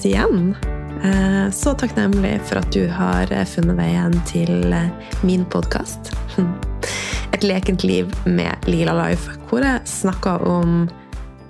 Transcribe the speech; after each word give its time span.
oss 0.00 0.06
igjen. 0.06 0.56
Eh, 1.04 1.50
Så 1.50 1.74
takknemlig 1.74 2.40
for 2.44 2.60
at 2.60 2.72
du 2.72 2.86
har 2.88 3.28
eh, 3.32 3.44
funnet 3.44 3.76
veien 3.76 4.14
til 4.28 4.72
eh, 4.72 4.88
min 5.22 5.44
podkast. 5.44 6.12
Et 7.34 7.44
lekent 7.44 7.84
liv 7.84 8.08
med 8.24 8.56
Lila 8.66 8.94
Life, 8.96 9.30
hvor 9.48 9.60
jeg 9.64 9.80
snakker 9.84 10.40
om 10.48 10.88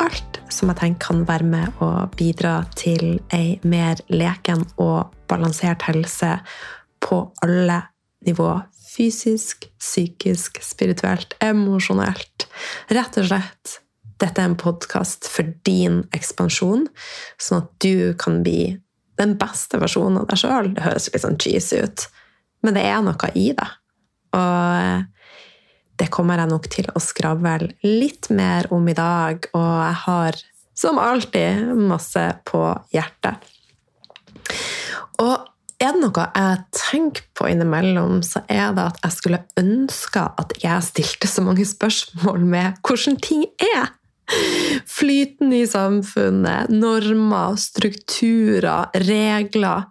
alt 0.03 0.41
som 0.51 0.71
jeg 0.71 0.81
tenker 0.81 1.07
kan 1.07 1.23
være 1.29 1.47
med 1.47 1.83
å 1.83 2.09
bidra 2.17 2.65
til 2.75 3.21
ei 3.33 3.61
mer 3.63 4.01
leken 4.11 4.65
og 4.83 5.13
balansert 5.31 5.85
helse 5.87 6.41
på 7.01 7.21
alle 7.45 7.79
nivå. 8.27 8.51
Fysisk, 8.91 9.69
psykisk, 9.79 10.59
spirituelt, 10.65 11.37
emosjonelt. 11.45 12.49
Rett 12.91 13.21
og 13.23 13.31
slett 13.31 13.79
dette 14.21 14.43
er 14.43 14.51
en 14.51 14.59
podkast 14.59 15.29
for 15.31 15.49
din 15.67 16.03
ekspansjon, 16.17 16.87
sånn 17.41 17.63
at 17.63 17.71
du 17.83 18.13
kan 18.21 18.43
bli 18.45 18.79
den 19.21 19.37
beste 19.41 19.81
versjonen 19.81 20.23
av 20.23 20.29
deg 20.31 20.41
sjøl. 20.41 20.73
Det 20.77 20.85
høres 20.85 21.11
litt 21.13 21.25
sånn 21.25 21.41
cheesy 21.41 21.83
ut, 21.85 22.07
men 22.65 22.77
det 22.77 22.85
er 22.89 23.01
noe 23.05 23.33
i 23.37 23.51
det. 23.57 23.69
Og 24.37 25.07
det 26.01 26.09
kommer 26.13 26.41
jeg 26.41 26.53
nok 26.53 26.69
til 26.73 26.89
å 26.97 27.03
skravle 27.03 27.73
litt 27.85 28.31
mer 28.33 28.71
om 28.73 28.87
i 28.89 28.97
dag, 28.97 29.51
og 29.53 29.71
jeg 29.85 30.01
har 30.07 30.43
som 30.81 31.01
alltid 31.01 31.75
masse 31.77 32.23
på 32.49 32.63
hjertet. 32.95 33.49
Og 35.21 35.35
er 35.81 35.95
det 35.97 36.01
noe 36.01 36.27
jeg 36.37 36.65
tenker 36.77 37.25
på 37.37 37.49
innimellom, 37.49 38.21
så 38.25 38.43
er 38.49 38.73
det 38.77 38.87
at 38.87 39.01
jeg 39.05 39.17
skulle 39.17 39.43
ønske 39.61 40.25
at 40.41 40.53
jeg 40.63 40.89
stilte 40.89 41.29
så 41.29 41.45
mange 41.45 41.65
spørsmål 41.69 42.45
med 42.49 42.81
hvordan 42.85 43.17
ting 43.25 43.45
er. 43.65 43.93
Flyten 44.87 45.53
i 45.57 45.65
samfunnet, 45.69 46.71
normer, 46.73 47.57
strukturer, 47.61 48.91
regler. 49.07 49.89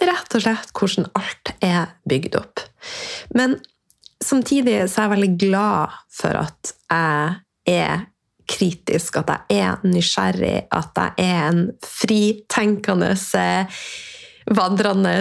Rett 0.00 0.36
og 0.36 0.44
slett 0.44 0.70
hvordan 0.76 1.10
alt 1.18 1.52
er 1.64 1.90
bygd 2.08 2.38
opp. 2.38 2.62
Men 3.36 3.58
samtidig 4.22 4.76
er 4.78 4.86
jeg 4.86 5.12
veldig 5.14 5.32
glad 5.40 5.98
for 6.14 6.38
at 6.40 6.72
jeg 6.90 7.40
er 7.74 8.06
kritisk, 8.50 9.20
at 9.20 9.30
jeg 9.50 9.60
er 9.62 9.84
nysgjerrig, 9.86 10.56
at 10.74 10.96
jeg 10.98 11.26
er 11.26 11.42
en 11.50 11.62
fritenkende, 11.86 13.12
vandrende 14.50 15.14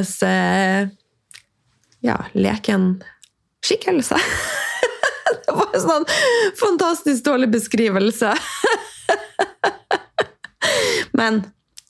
ja, 2.05 2.17
leken 2.33 2.91
skikkelse. 3.65 4.17
Det 5.49 5.55
var 5.57 5.73
en 5.73 5.81
sånn 5.81 6.05
fantastisk 6.59 7.25
dårlig 7.25 7.49
beskrivelse. 7.55 8.33
Men 11.17 11.41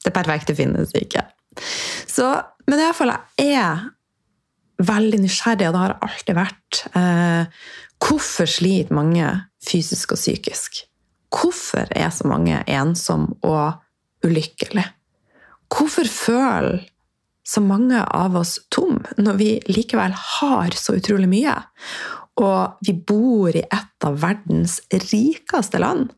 det 0.05 0.13
perfekte 0.15 0.55
finnes 0.55 0.93
ikke. 0.95 1.25
Så, 2.07 2.31
men 2.69 2.80
iallfall, 2.80 3.11
jeg 3.37 3.57
er 3.59 3.89
veldig 4.87 5.19
nysgjerrig, 5.25 5.67
og 5.67 5.75
det 5.75 5.81
har 5.83 5.97
alltid 6.07 6.37
vært. 6.37 6.83
Eh, 6.95 7.65
hvorfor 7.99 8.49
sliter 8.49 8.95
mange 8.95 9.27
fysisk 9.65 10.15
og 10.15 10.21
psykisk? 10.21 10.86
Hvorfor 11.36 11.91
er 11.91 12.09
så 12.15 12.30
mange 12.30 12.61
ensomme 12.64 13.36
og 13.45 14.26
ulykkelige? 14.26 14.87
Hvorfor 15.70 16.08
føler 16.09 16.87
så 17.45 17.61
mange 17.65 17.99
av 18.02 18.36
oss 18.37 18.58
tom 18.73 18.99
når 19.17 19.37
vi 19.37 19.49
likevel 19.70 20.14
har 20.15 20.73
så 20.77 20.95
utrolig 20.97 21.30
mye? 21.30 21.55
Og 22.39 22.86
vi 22.86 22.95
bor 22.95 23.52
i 23.52 23.66
et 23.66 24.08
av 24.08 24.17
verdens 24.22 24.80
rikeste 24.92 25.82
land. 25.82 26.14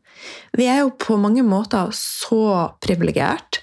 Vi 0.56 0.68
er 0.70 0.82
jo 0.84 0.94
på 0.94 1.18
mange 1.18 1.42
måter 1.46 1.90
så 1.96 2.70
privilegert. 2.82 3.62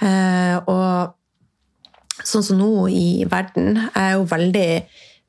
Eh, 0.00 0.56
og 0.62 2.22
sånn 2.22 2.44
som 2.44 2.60
nå 2.60 2.86
i 2.92 3.26
verden 3.30 3.78
er 3.96 4.16
jo 4.16 4.28
veldig 4.30 4.70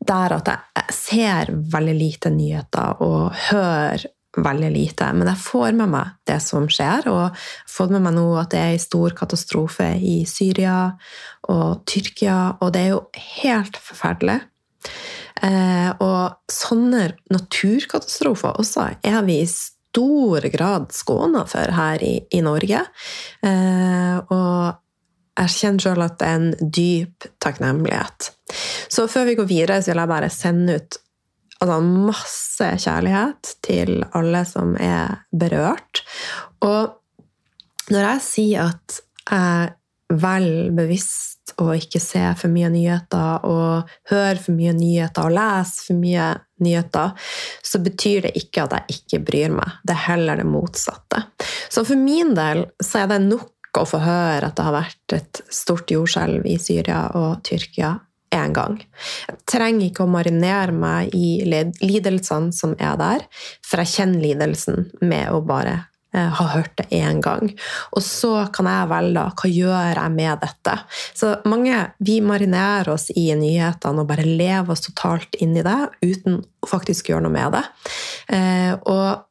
der 0.10 0.36
at 0.38 0.48
jeg 0.54 0.96
ser 0.96 1.52
veldig 1.74 1.96
lite 1.98 2.32
nyheter 2.32 3.02
og 3.04 3.36
hører 3.50 4.06
veldig 4.38 4.70
lite. 4.72 5.10
Men 5.14 5.32
jeg 5.32 5.42
får 5.44 5.74
med 5.76 5.92
meg 5.92 6.14
det 6.30 6.38
som 6.44 6.68
skjer, 6.72 7.10
og 7.12 7.20
jeg 7.20 7.34
har 7.34 7.74
fått 7.76 7.94
med 7.96 8.06
meg 8.06 8.16
nå 8.16 8.28
at 8.40 8.54
det 8.54 8.62
er 8.62 8.76
en 8.76 8.86
stor 8.86 9.16
katastrofe 9.18 9.90
i 9.98 10.22
Syria 10.30 10.78
og 11.50 11.84
Tyrkia, 11.90 12.40
og 12.62 12.74
det 12.76 12.86
er 12.86 12.94
jo 12.94 13.04
helt 13.42 13.80
forferdelig. 13.84 14.40
Eh, 15.46 15.90
og 16.04 16.52
sånne 16.52 17.10
naturkatastrofer 17.32 18.60
også 18.60 18.90
er 19.08 19.20
vi 19.28 19.40
i 19.44 19.50
stor 19.50 20.46
grad 20.54 20.92
skåna 20.94 21.46
for 21.50 21.76
her 21.76 22.04
i, 22.06 22.16
i 22.36 22.42
Norge. 22.46 22.84
Eh, 23.46 24.18
og 24.36 25.40
jeg 25.40 25.56
kjenner 25.56 25.86
sjøl 25.86 26.04
at 26.04 26.18
det 26.20 26.30
er 26.30 26.40
en 26.40 26.72
dyp 26.80 27.30
takknemlighet. 27.44 28.32
Så 28.92 29.08
før 29.12 29.30
vi 29.30 29.38
går 29.40 29.50
videre, 29.50 29.80
så 29.82 29.94
vil 29.94 30.04
jeg 30.04 30.12
bare 30.12 30.32
sende 30.34 30.80
ut 30.80 31.00
altså, 31.60 31.80
masse 31.84 32.70
kjærlighet 32.86 33.54
til 33.66 34.04
alle 34.18 34.44
som 34.48 34.76
er 34.82 35.22
berørt. 35.32 36.04
Og 36.66 36.96
når 37.90 38.06
jeg 38.06 38.26
sier 38.26 38.74
at 38.74 39.00
jeg 39.30 39.76
velger 40.10 40.72
bevisst 40.74 41.54
å 41.62 41.72
ikke 41.76 42.02
se 42.02 42.22
for 42.40 42.52
mye 42.54 42.70
nyheter 42.74 43.46
og 43.48 43.90
høre 44.12 44.38
for 44.42 44.56
mye 44.58 44.74
nyheter 44.78 45.28
og 45.28 45.36
lese 45.36 45.86
for 45.88 46.00
mye 46.00 46.32
nyheter, 46.64 47.14
så 47.66 47.82
betyr 47.84 48.28
det 48.28 48.34
ikke 48.40 48.66
at 48.66 48.76
jeg 48.78 49.00
ikke 49.00 49.22
bryr 49.30 49.56
meg. 49.60 49.80
Det 49.86 49.96
er 49.96 50.06
heller 50.10 50.42
det 50.42 50.48
motsatte. 50.50 51.24
Så 51.70 51.86
for 51.88 52.00
min 52.00 52.36
del 52.38 52.66
så 52.84 53.04
er 53.04 53.14
det 53.14 53.24
nok 53.28 53.80
å 53.80 53.86
få 53.88 54.02
høre 54.02 54.50
at 54.50 54.58
det 54.58 54.66
har 54.66 54.76
vært 54.76 55.16
et 55.16 55.42
stort 55.54 55.92
jordskjelv 55.94 56.48
i 56.50 56.58
Syria 56.62 57.06
og 57.18 57.44
Tyrkia 57.46 57.96
én 58.36 58.54
gang. 58.54 58.78
Jeg 59.28 59.40
trenger 59.50 59.88
ikke 59.88 60.06
å 60.06 60.12
marinere 60.12 60.74
meg 60.76 61.14
i 61.18 61.42
lidelsene 61.46 62.54
som 62.56 62.76
er 62.78 62.98
der, 63.00 63.26
for 63.66 63.82
jeg 63.82 63.96
kjenner 63.96 64.26
lidelsen 64.26 64.90
med 65.02 65.32
å 65.34 65.42
bare 65.46 65.89
eh, 66.14 66.30
ha 66.40 66.46
hørt 66.54 66.76
det 66.80 66.88
én 66.96 67.22
gang. 67.22 67.52
Og 67.96 68.04
så 68.06 68.48
kan 68.54 68.70
jeg 68.70 68.90
velge 68.92 69.26
hva 69.42 69.52
gjør 69.52 70.02
jeg 70.02 70.16
med 70.16 70.44
dette. 70.44 70.76
Så 71.18 71.34
mange 71.50 71.82
vi 72.06 72.20
marinerer 72.26 72.92
oss 72.94 73.10
i 73.16 73.30
nyhetene 73.38 74.04
og 74.04 74.10
bare 74.10 74.28
lever 74.28 74.74
oss 74.74 74.86
totalt 74.88 75.40
inn 75.44 75.58
i 75.58 75.66
det 75.66 75.80
uten 76.04 76.42
å 76.42 76.70
faktisk 76.70 77.12
gjøre 77.12 77.28
noe 77.28 77.36
med 77.36 77.58
det. 77.58 77.66
Eh, 78.36 78.74
og 78.90 79.26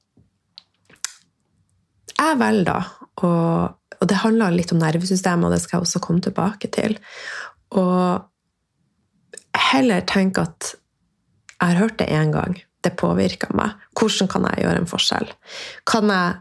jeg 2.19 2.39
velger 2.41 2.65
da 2.67 2.81
Og 3.19 4.07
det 4.07 4.21
handler 4.23 4.55
litt 4.55 4.71
om 4.71 4.79
nervesystemet, 4.79 5.49
og 5.49 5.51
det 5.51 5.59
skal 5.63 5.79
jeg 5.79 5.89
også 5.89 6.01
komme 6.05 6.23
tilbake 6.23 6.69
til. 6.71 6.93
Og 7.75 8.23
heller 9.59 10.05
tenke 10.07 10.45
at 10.47 10.75
jeg 11.59 11.73
har 11.73 11.81
hørt 11.81 11.99
det 11.99 12.07
én 12.15 12.31
gang, 12.31 12.55
det 12.87 12.95
påvirker 13.01 13.51
meg. 13.59 13.75
Hvordan 13.99 14.31
kan 14.31 14.47
jeg 14.47 14.63
gjøre 14.63 14.83
en 14.85 14.91
forskjell? 14.93 15.33
Kan 15.91 16.13
jeg 16.15 16.37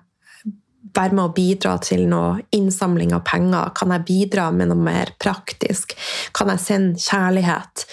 være 0.95 1.15
med 1.15 1.23
å 1.23 1.33
bidra 1.35 1.75
til 1.83 2.05
noe 2.09 2.37
innsamling 2.55 3.13
av 3.15 3.25
penger? 3.27 3.73
Kan 3.77 3.93
jeg 3.95 4.07
bidra 4.07 4.49
med 4.55 4.71
noe 4.71 4.87
mer 4.87 5.13
praktisk? 5.21 5.95
Kan 6.37 6.51
jeg 6.53 6.63
sende 6.63 7.01
kjærlighet? 7.01 7.85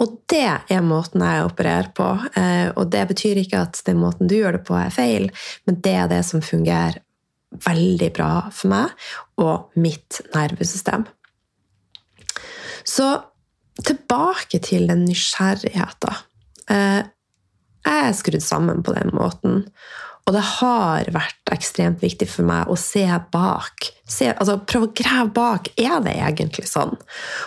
Og 0.00 0.16
det 0.32 0.46
er 0.72 0.84
måten 0.84 1.22
jeg 1.24 1.44
opererer 1.44 1.90
på. 1.96 2.08
Eh, 2.40 2.68
og 2.72 2.88
det 2.92 3.04
betyr 3.10 3.42
ikke 3.42 3.64
at 3.66 3.82
den 3.86 4.00
måten 4.00 4.30
du 4.30 4.38
gjør 4.38 4.56
det 4.56 4.64
på, 4.68 4.76
er 4.78 4.94
feil, 4.94 5.28
men 5.68 5.80
det 5.84 5.96
er 6.04 6.10
det 6.12 6.22
som 6.28 6.44
fungerer 6.44 7.02
veldig 7.66 8.12
bra 8.14 8.32
for 8.54 8.70
meg 8.70 8.92
og 9.42 9.74
mitt 9.82 10.20
nervesystem. 10.34 11.04
Så 12.86 13.08
tilbake 13.84 14.60
til 14.64 14.86
den 14.88 15.04
nysgjerrigheten. 15.08 16.22
Eh, 16.70 17.00
jeg 17.80 18.06
er 18.06 18.16
skrudd 18.16 18.44
sammen 18.44 18.84
på 18.86 18.94
den 18.96 19.12
måten. 19.16 19.64
Og 20.28 20.34
det 20.36 20.42
har 20.60 21.08
vært 21.14 21.50
ekstremt 21.54 22.02
viktig 22.04 22.28
for 22.30 22.46
meg 22.46 22.68
å 22.70 22.76
se 22.78 23.04
bak. 23.32 23.88
Se, 24.04 24.30
altså 24.30 24.58
Prøve 24.62 24.90
å 24.90 24.94
grave 25.00 25.32
bak. 25.34 25.72
Er 25.80 25.98
det 26.04 26.16
egentlig 26.18 26.68
sånn? 26.70 26.94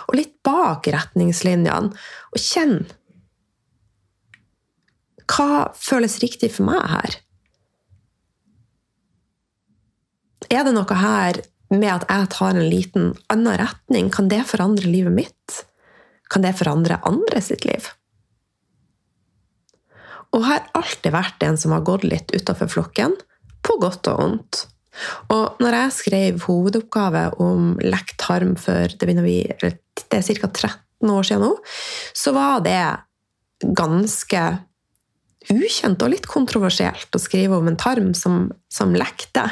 Og 0.10 0.18
litt 0.18 0.36
bak 0.46 0.90
retningslinjene. 0.92 1.94
Og 2.34 2.42
kjenn 2.42 2.82
Hva 5.24 5.70
føles 5.80 6.20
riktig 6.22 6.52
for 6.58 6.68
meg 6.68 6.84
her? 6.92 7.20
Er 10.52 10.68
det 10.68 10.74
noe 10.76 10.98
her 11.00 11.40
med 11.74 11.90
at 11.90 12.04
jeg 12.10 12.30
tar 12.36 12.54
en 12.54 12.70
liten 12.70 13.14
annen 13.34 13.58
retning? 13.62 14.12
Kan 14.14 14.28
det 14.30 14.44
forandre 14.50 14.92
livet 14.92 15.16
mitt? 15.16 15.64
Kan 16.30 16.44
det 16.44 16.58
forandre 16.60 17.00
andre 17.08 17.42
sitt 17.42 17.66
liv? 17.66 17.88
Og 20.34 20.46
har 20.48 20.66
alltid 20.78 21.14
vært 21.14 21.44
en 21.46 21.58
som 21.60 21.76
har 21.76 21.86
gått 21.86 22.06
litt 22.08 22.34
utafor 22.34 22.72
flokken, 22.72 23.16
på 23.64 23.78
godt 23.80 24.10
og 24.12 24.20
vondt. 24.20 24.64
Og 25.34 25.62
når 25.64 25.78
jeg 25.78 25.96
skrev 25.98 26.44
hovedoppgave 26.46 27.24
om 27.42 27.74
lekt 27.82 28.18
tarm 28.22 28.54
for 28.60 28.92
det, 29.00 29.16
vi, 29.26 29.40
det 29.64 30.20
er 30.20 30.26
ca. 30.44 30.50
13 30.50 31.14
år 31.14 31.28
siden 31.28 31.48
nå, 31.48 31.54
så 32.14 32.34
var 32.36 32.62
det 32.66 32.82
ganske 33.64 34.44
ukjent 35.52 36.04
og 36.04 36.12
litt 36.14 36.28
kontroversielt 36.30 37.16
å 37.16 37.22
skrive 37.22 37.58
om 37.58 37.68
en 37.68 37.80
tarm 37.80 38.14
som, 38.16 38.46
som 38.72 38.94
lekte. 38.96 39.44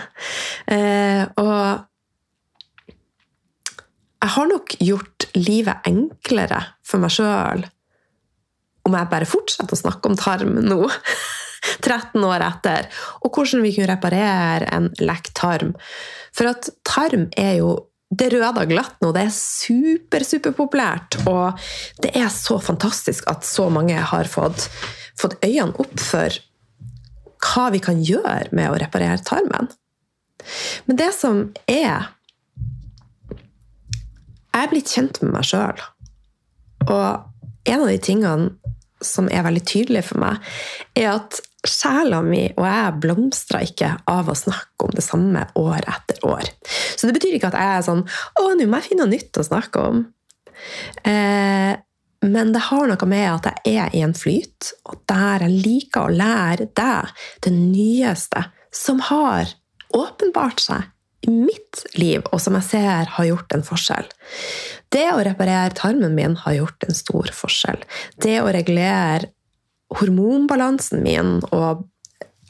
Eh, 0.72 1.26
og 1.42 1.88
jeg 4.22 4.34
har 4.36 4.50
nok 4.52 4.76
gjort 4.80 5.28
livet 5.36 5.90
enklere 5.90 6.62
for 6.86 7.02
meg 7.02 7.14
sjøl 7.16 7.66
om 8.92 9.00
jeg 9.00 9.12
bare 9.12 9.30
fortsetter 9.30 9.78
å 9.78 9.82
snakke 9.82 10.12
om 10.12 10.20
tarm 10.20 10.60
nå, 10.66 10.82
13 11.86 12.26
år 12.26 12.44
etter, 12.46 12.90
og 13.22 13.38
hvordan 13.38 13.64
vi 13.66 13.74
kunne 13.76 13.92
reparere 13.94 14.68
en 14.76 14.92
lekt 15.02 15.34
tarm. 15.40 15.74
For 16.36 16.52
at 16.52 16.70
tarm 16.88 17.30
er 17.40 17.58
jo 17.62 17.74
det 18.12 18.28
røde 18.34 18.66
glatt 18.68 18.98
nå. 19.00 19.14
Det 19.16 19.24
er 19.24 19.34
super, 19.36 20.26
superpopulært. 20.28 21.22
Og 21.32 21.60
det 22.04 22.12
er 22.20 22.28
så 22.34 22.58
fantastisk 22.60 23.28
at 23.32 23.48
så 23.48 23.70
mange 23.72 23.96
har 23.96 24.28
fått, 24.28 24.68
fått 25.20 25.38
øynene 25.46 25.78
opp 25.80 25.96
for 26.02 26.40
hva 27.42 27.70
vi 27.74 27.82
kan 27.84 28.02
gjøre 28.04 28.52
med 28.54 28.70
å 28.70 28.80
reparere 28.82 29.24
tarmen. 29.26 29.72
Men 30.88 31.00
det 31.00 31.14
som 31.18 31.48
er 31.70 32.12
Jeg 34.52 34.66
er 34.68 34.72
blitt 34.74 34.92
kjent 34.92 35.22
med 35.22 35.32
meg 35.32 35.46
sjøl. 35.48 35.78
Og 36.92 37.70
en 37.72 37.84
av 37.86 37.88
de 37.88 38.00
tingene 38.04 38.74
som 39.06 39.30
er 39.32 39.46
veldig 39.46 39.64
tydelig 39.68 40.06
for 40.10 40.22
meg, 40.24 40.52
er 40.98 41.14
at 41.16 41.42
sjela 41.68 42.24
mi 42.26 42.48
og 42.56 42.66
jeg 42.66 42.98
blomstra 43.04 43.62
ikke 43.66 43.92
av 44.10 44.32
å 44.32 44.38
snakke 44.38 44.88
om 44.88 44.96
det 44.98 45.06
samme 45.06 45.44
år 45.60 45.86
etter 45.86 46.24
år. 46.26 46.50
Så 46.98 47.08
det 47.08 47.16
betyr 47.18 47.38
ikke 47.38 47.52
at 47.52 47.60
jeg 47.60 47.78
er 47.78 47.86
sånn 47.86 48.04
'Å, 48.06 48.44
nå 48.58 48.66
må 48.66 48.82
jeg 48.82 48.90
finne 48.90 49.06
noe 49.06 49.14
nytt 49.14 49.38
å 49.38 49.46
snakke 49.46 49.86
om'. 49.90 50.06
Eh, 51.06 51.76
men 52.22 52.54
det 52.54 52.68
har 52.70 52.88
noe 52.88 53.10
med 53.10 53.28
at 53.30 53.66
jeg 53.66 53.78
er 53.78 53.96
i 53.98 54.02
en 54.06 54.14
flyt, 54.14 54.74
og 54.86 55.02
der 55.10 55.46
jeg 55.46 55.64
liker 55.66 56.06
å 56.06 56.14
lære 56.14 56.70
deg 56.78 57.14
det 57.42 57.54
nyeste 57.54 58.46
som 58.72 59.02
har 59.10 59.50
åpenbart 59.94 60.62
seg 60.62 60.91
mitt 61.28 61.84
liv, 61.94 62.24
og 62.32 62.42
som 62.42 62.56
jeg 62.58 62.68
ser 62.70 63.12
har 63.16 63.28
gjort 63.28 63.54
en 63.54 63.66
forskjell. 63.66 64.08
Det 64.92 65.08
å 65.14 65.22
reparere 65.26 65.76
tarmen 65.78 66.16
min 66.18 66.36
har 66.44 66.58
gjort 66.58 66.88
en 66.88 66.98
stor 66.98 67.32
forskjell. 67.36 67.84
Det 68.22 68.40
å 68.42 68.50
regulere 68.52 69.30
hormonbalansen 70.00 71.04
min 71.04 71.40
og 71.52 71.86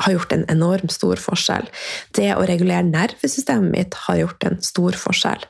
har 0.02 0.16
gjort 0.16 0.34
en 0.34 0.46
enormt 0.50 0.94
stor 0.94 1.20
forskjell. 1.22 1.68
Det 2.16 2.32
å 2.36 2.46
regulere 2.48 2.88
nervesystemet 2.88 3.74
mitt 3.74 3.98
har 4.08 4.22
gjort 4.24 4.48
en 4.48 4.62
stor 4.66 4.98
forskjell. 4.98 5.44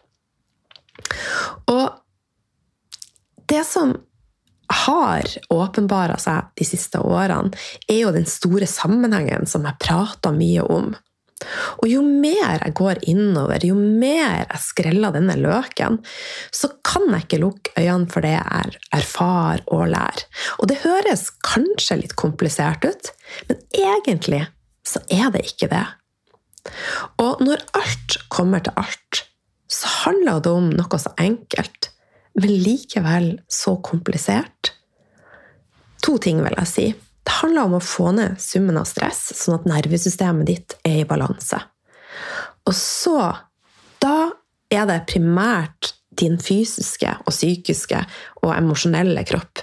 Og 1.71 1.85
det 3.51 3.63
som 3.67 3.95
har 4.71 5.27
åpenbara 5.51 6.15
seg 6.21 6.51
de 6.55 6.67
siste 6.67 6.99
årene, 7.03 7.51
er 7.91 8.05
jo 8.05 8.13
den 8.15 8.27
store 8.29 8.67
sammenhengen 8.69 9.47
som 9.49 9.65
jeg 9.67 9.79
prata 9.83 10.31
mye 10.35 10.63
om. 10.63 10.93
Og 11.81 11.87
jo 11.89 12.01
mer 12.05 12.59
jeg 12.61 12.75
går 12.77 13.01
innover, 13.09 13.63
jo 13.65 13.75
mer 13.75 14.43
jeg 14.43 14.61
skreller 14.63 15.15
denne 15.15 15.37
løken, 15.39 15.99
så 16.53 16.71
kan 16.85 17.07
jeg 17.09 17.25
ikke 17.25 17.41
lukke 17.41 17.73
øynene 17.77 18.11
for 18.11 18.25
det 18.25 18.35
jeg 18.35 18.77
erfarer 18.95 19.63
og 19.73 19.87
lærer. 19.93 20.25
Og 20.59 20.69
det 20.71 20.81
høres 20.85 21.29
kanskje 21.45 22.01
litt 22.03 22.17
komplisert 22.19 22.85
ut, 22.85 23.11
men 23.49 23.63
egentlig 23.73 24.45
så 24.87 25.01
er 25.09 25.31
det 25.33 25.45
ikke 25.53 25.71
det. 25.71 25.85
Og 27.21 27.41
når 27.41 27.63
alt 27.77 28.17
kommer 28.29 28.61
til 28.63 28.75
alt, 28.77 29.23
så 29.71 29.89
handler 30.03 30.43
det 30.43 30.51
om 30.51 30.69
noe 30.75 30.99
så 30.99 31.13
enkelt, 31.21 31.89
men 32.37 32.53
likevel 32.63 33.31
så 33.51 33.77
komplisert. 33.83 34.73
To 36.05 36.17
ting 36.21 36.41
vil 36.43 36.55
jeg 36.57 36.69
si. 36.69 36.85
Det 37.23 37.37
handler 37.41 37.67
om 37.67 37.77
å 37.77 37.83
få 37.83 38.11
ned 38.17 38.39
summen 38.41 38.79
av 38.81 38.87
stress, 38.89 39.21
sånn 39.37 39.59
at 39.59 39.67
nervesystemet 39.69 40.49
ditt 40.49 40.75
er 40.87 41.03
i 41.03 41.07
balanse. 41.07 41.61
Og 42.67 42.75
så 42.77 43.17
Da 44.01 44.31
er 44.73 44.87
det 44.89 45.03
primært 45.11 45.91
din 46.17 46.39
fysiske 46.41 47.11
og 47.21 47.29
psykiske 47.29 47.99
og 48.41 48.55
emosjonelle 48.55 49.21
kropp 49.29 49.61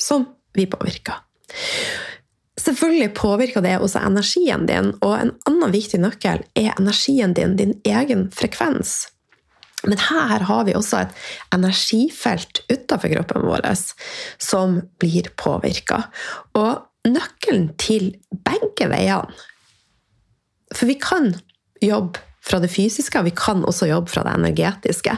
som 0.00 0.24
vi 0.56 0.64
påvirker. 0.70 1.18
Selvfølgelig 2.56 3.10
påvirker 3.14 3.60
det 3.60 3.74
også 3.78 4.00
energien 4.08 4.64
din, 4.66 4.94
og 5.04 5.12
en 5.18 5.34
annen 5.46 5.74
viktig 5.74 6.00
nøkkel 6.00 6.40
er 6.56 6.72
energien 6.78 7.36
din, 7.36 7.58
din 7.60 7.76
egen 7.84 8.30
frekvens. 8.32 9.10
Men 9.84 10.00
her 10.00 10.44
har 10.48 10.64
vi 10.66 10.74
også 10.74 11.02
et 11.02 11.16
energifelt 11.54 12.62
utenfor 12.70 13.12
kroppen 13.12 13.44
vår 13.46 13.66
som 14.42 14.80
blir 15.00 15.28
påvirka. 15.38 16.06
Og 16.56 16.86
nøkkelen 17.06 17.68
til 17.78 18.14
begge 18.30 18.88
veiene 18.90 19.30
For 20.74 20.88
vi 20.88 20.96
kan 20.98 21.36
jobbe 21.84 22.18
fra 22.46 22.58
det 22.62 22.70
fysiske, 22.70 23.18
og 23.18 23.28
vi 23.28 23.34
kan 23.36 23.64
også 23.66 23.88
jobbe 23.90 24.10
fra 24.10 24.24
det 24.26 24.34
energetiske. 24.38 25.16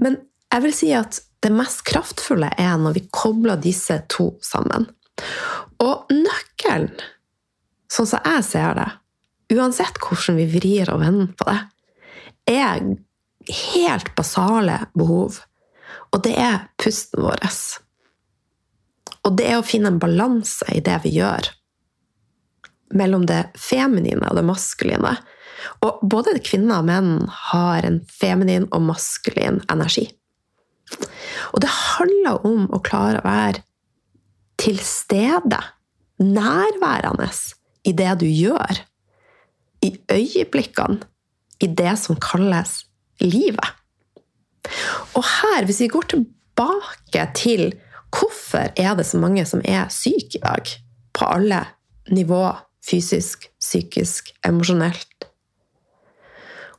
Men 0.00 0.18
jeg 0.52 0.64
vil 0.64 0.74
si 0.76 0.90
at 0.96 1.20
det 1.42 1.52
mest 1.52 1.84
kraftfulle 1.88 2.50
er 2.60 2.74
når 2.80 2.96
vi 2.96 3.06
kobler 3.12 3.60
disse 3.60 3.96
to 4.12 4.32
sammen. 4.44 4.86
Og 5.82 6.12
nøkkelen, 6.12 6.92
sånn 7.92 8.08
som 8.08 8.28
jeg 8.28 8.44
ser 8.46 8.76
det, 8.78 8.88
uansett 9.52 9.98
hvordan 10.00 10.38
vi 10.38 10.48
vrir 10.52 10.92
og 10.92 11.02
vender 11.02 11.32
på 11.36 11.48
det, 11.48 11.58
er 12.52 12.84
helt 13.48 14.12
basale 14.16 14.78
behov. 14.98 15.40
Og 16.12 16.22
det 16.24 16.34
er 16.38 16.66
pusten 16.80 17.24
vår. 17.24 17.42
Og 19.22 19.36
det 19.38 19.48
er 19.48 19.60
å 19.60 19.66
finne 19.66 19.92
en 19.92 20.00
balanse 20.02 20.66
i 20.74 20.82
det 20.84 20.98
vi 21.04 21.16
gjør. 21.18 21.50
Mellom 22.92 23.26
det 23.28 23.44
feminine 23.56 24.28
og 24.28 24.36
det 24.38 24.46
maskuline. 24.46 25.14
Og 25.86 26.02
både 26.02 26.36
kvinner 26.44 26.82
og 26.82 26.88
menn 26.88 27.12
har 27.52 27.86
en 27.86 28.00
feminin 28.10 28.66
og 28.70 28.84
maskulin 28.90 29.62
energi. 29.72 30.08
Og 31.52 31.62
det 31.64 31.70
handler 31.72 32.44
om 32.46 32.66
å 32.72 32.82
klare 32.84 33.20
å 33.20 33.26
være 33.26 33.62
til 34.60 34.78
stede, 34.84 35.58
nærværende, 36.22 37.30
i 37.88 37.94
det 37.98 38.12
du 38.20 38.28
gjør. 38.28 38.82
I 39.82 39.96
øyeblikkene, 40.12 41.02
i 41.62 41.66
det 41.66 41.96
som 41.98 42.18
kalles 42.22 42.82
livet. 43.20 43.78
Og 45.18 45.24
her, 45.26 45.64
hvis 45.66 45.80
vi 45.82 45.90
går 45.92 46.12
tilbake 46.14 47.28
til 47.36 47.72
Hvorfor 48.12 48.68
er 48.76 48.92
det 48.98 49.06
så 49.08 49.16
mange 49.16 49.44
som 49.48 49.62
er 49.64 49.86
syke 49.88 50.36
i 50.36 50.42
dag? 50.42 50.68
På 51.16 51.30
alle 51.32 51.62
nivåer, 52.12 52.58
Fysisk, 52.82 53.46
psykisk, 53.62 54.32
emosjonelt. 54.44 55.26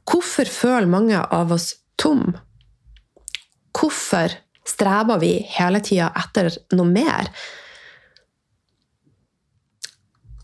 Hvorfor 0.04 0.50
føler 0.52 0.90
mange 0.92 1.16
av 1.16 1.54
oss 1.56 1.70
tom? 1.98 2.34
Hvorfor 3.72 4.36
streber 4.68 5.22
vi 5.24 5.38
hele 5.56 5.80
tida 5.84 6.10
etter 6.20 6.52
noe 6.76 6.90
mer? 6.90 7.32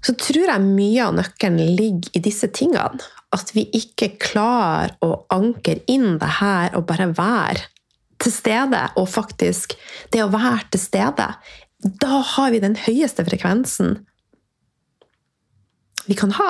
Så 0.05 0.15
tror 0.15 0.45
jeg 0.47 0.65
mye 0.65 1.07
av 1.07 1.15
nøkkelen 1.17 1.75
ligger 1.75 2.15
i 2.15 2.21
disse 2.23 2.47
tingene. 2.55 3.01
At 3.35 3.51
vi 3.53 3.67
ikke 3.77 4.13
klarer 4.21 4.95
å 5.05 5.25
ankre 5.33 5.77
inn 5.91 6.17
det 6.21 6.31
her 6.39 6.73
og 6.77 6.87
bare 6.89 7.11
være 7.13 7.67
til 8.19 8.33
stede, 8.33 8.79
og 8.99 9.07
faktisk 9.11 9.75
det 10.13 10.23
å 10.23 10.31
være 10.33 10.65
til 10.73 10.81
stede, 10.81 11.27
da 11.79 12.21
har 12.33 12.51
vi 12.51 12.63
den 12.63 12.75
høyeste 12.75 13.23
frekvensen 13.27 13.99
vi 16.09 16.17
kan 16.17 16.33
ha. 16.39 16.49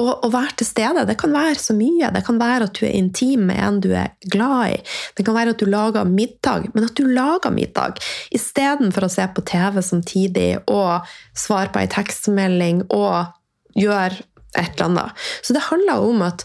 Og 0.00 0.24
å 0.26 0.28
være 0.32 0.56
til 0.58 0.66
stede 0.66 1.04
det 1.06 1.14
kan 1.20 1.34
være 1.34 1.58
så 1.60 1.74
mye. 1.76 2.10
Det 2.14 2.24
kan 2.26 2.40
være 2.40 2.66
at 2.66 2.74
du 2.78 2.82
er 2.88 2.96
intim 2.98 3.46
med 3.50 3.60
en 3.62 3.78
du 3.84 3.92
er 3.94 4.10
glad 4.32 4.74
i. 4.74 4.80
Det 5.14 5.26
kan 5.26 5.36
være 5.36 5.54
at 5.54 5.62
du 5.62 5.70
lager 5.70 6.08
middag, 6.08 6.66
men 6.74 6.88
at 6.88 6.96
du 6.98 7.06
lager 7.06 7.54
middag 7.54 8.02
istedenfor 8.34 9.06
å 9.06 9.12
se 9.12 9.26
på 9.36 9.44
TV 9.46 9.78
samtidig 9.86 10.48
og 10.66 11.06
svare 11.38 11.70
på 11.70 11.84
ei 11.84 11.90
tekstmelding 11.94 12.86
og 12.88 13.30
gjøre 13.78 14.24
et 14.58 14.74
eller 14.74 14.88
annet. 14.88 15.24
Så 15.42 15.54
det 15.54 15.68
handler 15.70 16.02
om 16.10 16.26
at 16.26 16.42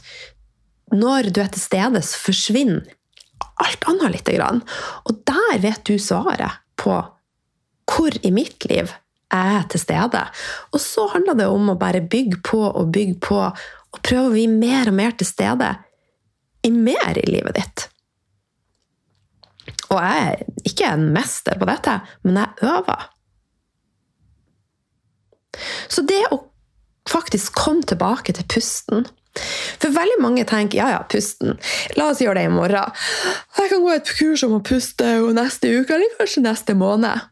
når 0.94 1.34
du 1.34 1.42
er 1.42 1.50
til 1.54 1.62
stede, 1.62 2.02
så 2.06 2.22
forsvinner 2.30 2.86
alt 3.60 3.86
annet 3.90 4.14
lite 4.18 4.38
grann. 4.38 4.62
Og 5.10 5.22
der 5.28 5.62
vet 5.62 5.84
du 5.90 5.98
svaret 6.02 6.62
på 6.80 6.96
hvor 7.90 8.16
i 8.22 8.32
mitt 8.34 8.66
liv 8.70 8.92
er 9.34 9.68
til 9.70 9.82
stede. 9.82 10.24
Og 10.74 10.82
så 10.84 11.08
handler 11.14 11.38
det 11.40 11.48
om 11.52 11.72
å 11.72 11.78
bare 11.80 12.02
bygge 12.02 12.42
på 12.46 12.62
og 12.70 12.92
bygge 12.94 13.20
på, 13.30 13.44
og 13.90 14.02
prøve 14.06 14.28
å 14.30 14.34
bli 14.34 14.48
mer 14.52 14.92
og 14.92 14.98
mer 15.00 15.16
til 15.18 15.30
stede 15.30 15.70
i 16.66 16.72
mer 16.74 17.18
i 17.18 17.26
livet 17.30 17.58
ditt. 17.58 17.86
Og 19.90 19.98
jeg 19.98 20.26
er 20.26 20.68
ikke 20.70 20.92
en 20.94 21.08
mester 21.14 21.58
på 21.58 21.68
dette, 21.70 21.96
men 22.26 22.42
jeg 22.42 22.70
øver. 22.70 23.08
Så 25.90 26.06
det 26.06 26.22
å 26.34 26.44
faktisk 27.10 27.58
komme 27.58 27.88
tilbake 27.90 28.36
til 28.38 28.46
pusten 28.50 29.08
for 29.80 29.94
veldig 29.94 30.18
mange 30.24 30.44
tenker 30.50 30.80
ja, 30.80 30.90
ja, 30.96 31.04
pusten. 31.08 31.56
La 31.98 32.10
oss 32.12 32.22
gjøre 32.24 32.42
det 32.42 32.50
i 32.50 32.54
morgen. 32.54 32.98
Jeg 33.60 33.72
kan 33.72 33.84
gå 33.86 33.94
et 33.94 34.12
kurs 34.18 34.44
om 34.48 34.58
å 34.58 34.64
puste 34.66 35.14
neste 35.38 35.72
uke, 35.72 35.96
eller 35.96 36.18
kanskje 36.18 36.44
neste 36.44 36.76
måned. 36.78 37.30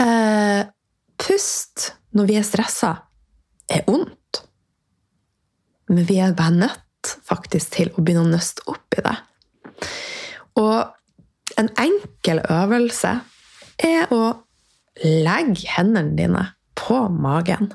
Eh, 0.00 0.62
pust 1.20 1.92
når 2.16 2.28
vi 2.30 2.38
er 2.38 2.46
stressa, 2.46 2.92
er 3.68 3.86
ondt. 3.90 4.42
Men 5.90 6.06
vi 6.08 6.18
er 6.22 6.34
bare 6.36 6.54
nødt 6.54 7.12
faktisk 7.26 7.76
til 7.76 7.92
å 7.94 8.02
begynne 8.02 8.26
å 8.26 8.32
nøste 8.32 8.64
opp 8.70 8.98
i 8.98 9.04
det. 9.06 9.16
Og 10.58 11.58
en 11.60 11.70
enkel 11.78 12.40
øvelse 12.50 13.12
er 13.84 14.12
å 14.14 14.22
legge 15.04 15.68
hendene 15.76 16.16
dine 16.18 16.44
på 16.76 17.06
magen. 17.12 17.72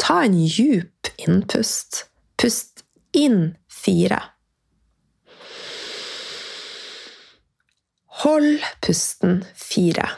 Ta 0.00 0.22
en 0.24 0.36
djup 0.38 1.12
innpust. 1.20 2.06
Pust 2.40 2.84
inn 3.16 3.54
fire. 3.70 4.20
Hold 8.24 8.62
pusten 8.82 9.42
fire. 9.58 10.08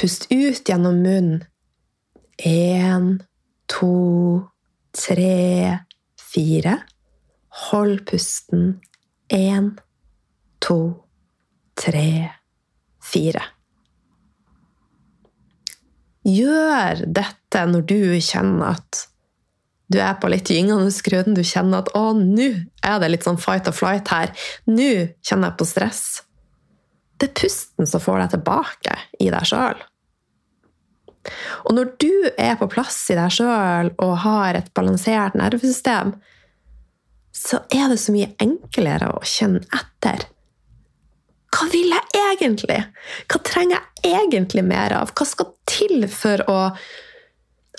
Pust 0.00 0.26
ut 0.32 0.68
gjennom 0.68 1.02
munnen. 1.02 1.42
Én, 2.40 3.18
to, 3.68 4.48
tre, 4.96 5.76
fire. 6.16 6.78
Hold 7.68 8.06
pusten. 8.08 8.78
Én, 9.28 9.74
to, 10.64 10.78
tre, 11.76 12.30
fire. 13.04 13.44
Gjør 16.24 17.04
dette 17.04 17.66
når 17.68 17.84
du 17.92 18.00
kjenner 18.24 18.78
at 18.78 19.04
du 19.92 19.98
er 20.00 20.16
på 20.16 20.32
litt 20.32 20.48
gyngende 20.48 20.96
grunn. 21.04 21.36
Du 21.36 21.44
kjenner 21.44 21.84
at 21.84 21.92
'å, 21.92 22.16
nå 22.16 22.48
er 22.80 22.98
det 23.04 23.12
litt 23.12 23.28
sånn 23.28 23.40
fight 23.40 23.68
or 23.68 23.76
flight 23.76 24.08
her'. 24.08 24.32
Nå 24.64 25.12
kjenner 25.20 25.50
jeg 25.50 25.58
på 25.60 25.68
stress. 25.68 26.22
Det 27.20 27.28
er 27.28 27.36
pusten 27.36 27.84
som 27.84 28.00
får 28.00 28.22
deg 28.22 28.30
tilbake 28.38 28.98
i 29.20 29.28
deg 29.28 29.44
sjøl. 29.44 29.89
Og 31.68 31.74
når 31.76 31.92
du 32.00 32.12
er 32.40 32.56
på 32.60 32.68
plass 32.72 32.98
i 33.12 33.16
deg 33.18 33.32
sjøl 33.34 33.92
og 34.00 34.12
har 34.24 34.56
et 34.56 34.70
balansert 34.76 35.36
nervesystem, 35.38 36.14
så 37.36 37.62
er 37.72 37.90
det 37.92 38.00
så 38.02 38.14
mye 38.14 38.32
enklere 38.42 39.12
å 39.14 39.20
kjenne 39.26 39.62
etter. 39.76 40.26
Hva 41.50 41.66
vil 41.72 41.92
jeg 41.92 42.24
egentlig? 42.36 42.78
Hva 43.30 43.40
trenger 43.46 43.78
jeg 44.02 44.16
egentlig 44.24 44.64
mer 44.66 44.94
av? 45.00 45.12
Hva 45.16 45.26
skal 45.26 45.50
til 45.68 46.06
for 46.10 46.42
å, 46.50 46.58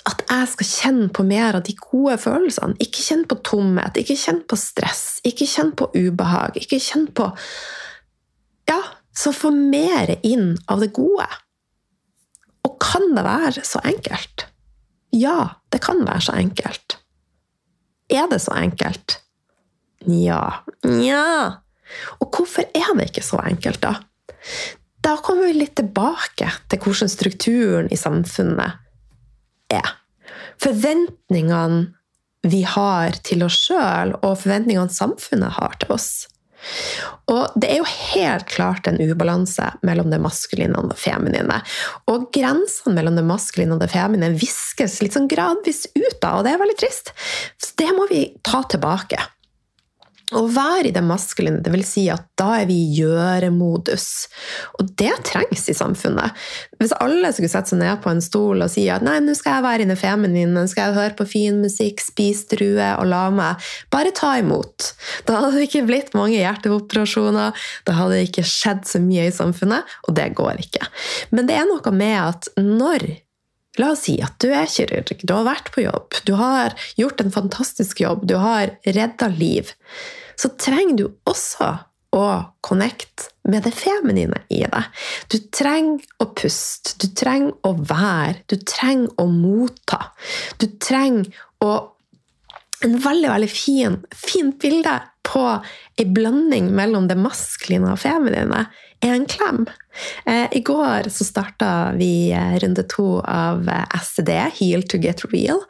at 0.08 0.24
jeg 0.28 0.50
skal 0.54 0.70
kjenne 0.70 1.08
på 1.14 1.24
mer 1.26 1.58
av 1.58 1.64
de 1.66 1.74
gode 1.80 2.18
følelsene? 2.20 2.76
Ikke 2.84 3.04
kjenne 3.04 3.28
på 3.30 3.40
tomhet, 3.48 4.00
ikke 4.00 4.18
kjenne 4.18 4.44
på 4.48 4.58
stress, 4.60 5.06
ikke 5.28 5.48
kjenne 5.48 5.78
på 5.78 5.88
ubehag. 5.96 6.60
Ikke 6.60 6.80
kjenne 6.82 7.14
på 7.16 7.30
Ja, 8.70 8.78
så 9.16 9.32
få 9.36 9.50
mer 9.52 10.14
inn 10.22 10.54
av 10.70 10.84
det 10.84 10.92
gode. 10.96 11.26
Og 12.66 12.78
kan 12.82 13.10
det 13.16 13.24
være 13.26 13.64
så 13.66 13.80
enkelt? 13.84 14.46
Ja, 15.12 15.58
det 15.72 15.82
kan 15.84 16.04
være 16.06 16.20
så 16.20 16.36
enkelt. 16.40 16.98
Er 18.12 18.28
det 18.30 18.40
så 18.42 18.54
enkelt? 18.58 19.18
Nja 20.08 20.40
Nja 20.84 21.60
Og 22.18 22.30
hvorfor 22.32 22.64
er 22.74 22.94
det 22.98 23.10
ikke 23.10 23.24
så 23.24 23.40
enkelt, 23.46 23.82
da? 23.82 23.94
Da 25.02 25.16
kommer 25.22 25.50
vi 25.50 25.58
litt 25.60 25.74
tilbake 25.76 26.48
til 26.70 26.80
hvordan 26.80 27.10
strukturen 27.10 27.90
i 27.92 27.98
samfunnet 27.98 28.78
er. 29.72 29.90
Forventningene 30.62 31.90
vi 32.42 32.62
har 32.66 33.18
til 33.22 33.44
oss 33.46 33.58
sjøl, 33.68 34.14
og 34.22 34.38
forventningene 34.40 34.90
samfunnet 34.90 35.58
har 35.58 35.76
til 35.82 35.92
oss. 35.94 36.08
Og 37.32 37.54
det 37.58 37.70
er 37.72 37.80
jo 37.80 37.88
helt 37.88 38.48
klart 38.50 38.88
en 38.88 39.00
ubalanse 39.00 39.68
mellom 39.86 40.10
det 40.12 40.20
maskuline 40.22 40.78
og 40.78 40.90
det 40.92 40.98
feminine. 41.00 41.60
Og 42.10 42.30
grensene 42.34 42.96
mellom 42.96 43.18
det 43.18 43.26
maskuline 43.28 43.76
og 43.76 43.82
det 43.82 43.92
feminine 43.92 44.34
viskes 44.38 45.00
litt 45.02 45.16
sånn 45.16 45.30
gradvis 45.30 45.86
ut 45.94 46.18
da, 46.22 46.36
og 46.38 46.46
det 46.46 46.54
er 46.54 46.62
veldig 46.62 46.80
trist. 46.80 47.14
Så 47.62 47.76
det 47.80 47.92
må 47.96 48.08
vi 48.10 48.26
ta 48.46 48.64
tilbake. 48.70 49.20
Å 50.32 50.42
være 50.48 50.88
i 50.88 50.94
det 50.94 51.02
maskuline, 51.04 51.60
vil 51.72 51.84
si 51.86 52.06
at 52.12 52.24
da 52.40 52.48
er 52.62 52.68
vi 52.68 52.78
i 52.80 52.90
gjøremodus. 52.96 54.06
Og 54.80 54.92
det 55.00 55.12
trengs 55.28 55.66
i 55.68 55.76
samfunnet. 55.76 56.36
Hvis 56.80 56.94
alle 56.96 57.32
skulle 57.34 57.50
sette 57.52 57.74
seg 57.74 57.82
ned 57.82 58.00
på 58.02 58.10
en 58.12 58.22
stol 58.24 58.64
og 58.64 58.72
si 58.72 58.86
at 58.92 59.04
nei, 59.04 59.18
nå 59.22 59.34
skal 59.38 59.58
jeg 59.58 59.66
være 59.66 59.86
i 59.86 59.90
det 59.90 59.98
feminine, 60.00 60.52
nå 60.54 60.64
skal 60.70 60.90
jeg 60.90 60.98
høre 60.98 61.16
på 61.18 61.28
fin 61.34 61.60
musikk, 61.62 62.00
spise 62.02 62.48
drue 62.54 62.92
og 62.98 63.08
la 63.10 63.24
meg, 63.34 63.72
bare 63.92 64.14
ta 64.16 64.34
imot. 64.40 64.92
Da 65.28 65.40
hadde 65.42 65.58
det 65.60 65.68
ikke 65.68 65.86
blitt 65.90 66.16
mange 66.18 66.38
hjerteoperasjoner, 66.40 67.66
da 67.88 67.98
hadde 67.98 68.16
det 68.16 68.30
ikke 68.30 68.46
skjedd 68.48 68.86
så 68.88 69.02
mye 69.02 69.28
i 69.28 69.34
samfunnet, 69.34 69.98
og 70.08 70.16
det 70.16 70.30
går 70.38 70.64
ikke. 70.64 70.88
Men 71.36 71.50
det 71.50 71.60
er 71.60 71.68
noe 71.68 71.94
med 71.96 72.18
at 72.22 72.50
når 72.60 73.12
La 73.80 73.94
oss 73.94 74.02
si 74.04 74.18
at 74.20 74.34
du 74.44 74.50
er 74.52 74.68
kirurg, 74.68 75.14
du 75.24 75.30
har 75.32 75.46
vært 75.46 75.70
på 75.72 75.86
jobb, 75.86 76.18
du 76.28 76.34
har 76.36 76.74
gjort 76.98 77.22
en 77.24 77.32
fantastisk 77.32 78.02
jobb, 78.02 78.26
du 78.28 78.34
har 78.36 78.74
redda 78.84 79.30
liv 79.32 79.70
så 80.36 80.52
trenger 80.60 80.98
du 80.98 81.06
også 81.28 81.70
å 82.12 82.24
connecte 82.60 83.30
med 83.48 83.64
det 83.64 83.72
feminine 83.74 84.42
i 84.52 84.60
deg. 84.68 85.00
Du 85.32 85.38
trenger 85.54 86.04
å 86.22 86.28
puste, 86.36 86.94
du 87.00 87.08
trenger 87.16 87.54
å 87.66 87.72
være, 87.74 88.42
du 88.52 88.58
trenger 88.68 89.08
å 89.20 89.26
motta. 89.32 90.04
Du 90.60 90.68
trenger 90.82 91.32
å 91.64 91.72
En 92.82 92.96
veldig 92.98 93.28
veldig 93.30 93.46
fin, 93.46 93.92
fint 94.10 94.56
bilde 94.58 94.96
på 95.22 95.42
ei 96.02 96.06
blanding 96.10 96.72
mellom 96.74 97.04
det 97.06 97.14
maskuline 97.14 97.92
og 97.92 98.00
feminine 98.02 98.64
er 99.06 99.12
en 99.14 99.26
klem. 99.30 99.68
Eh, 100.26 100.48
I 100.50 100.64
går 100.66 101.06
så 101.14 101.22
starta 101.28 101.68
vi 101.94 102.32
eh, 102.34 102.56
runde 102.58 102.82
to 102.90 103.20
av 103.22 103.70
SCD, 104.00 104.34
Heal 104.58 104.82
to 104.82 104.98
get 104.98 105.22
real. 105.30 105.62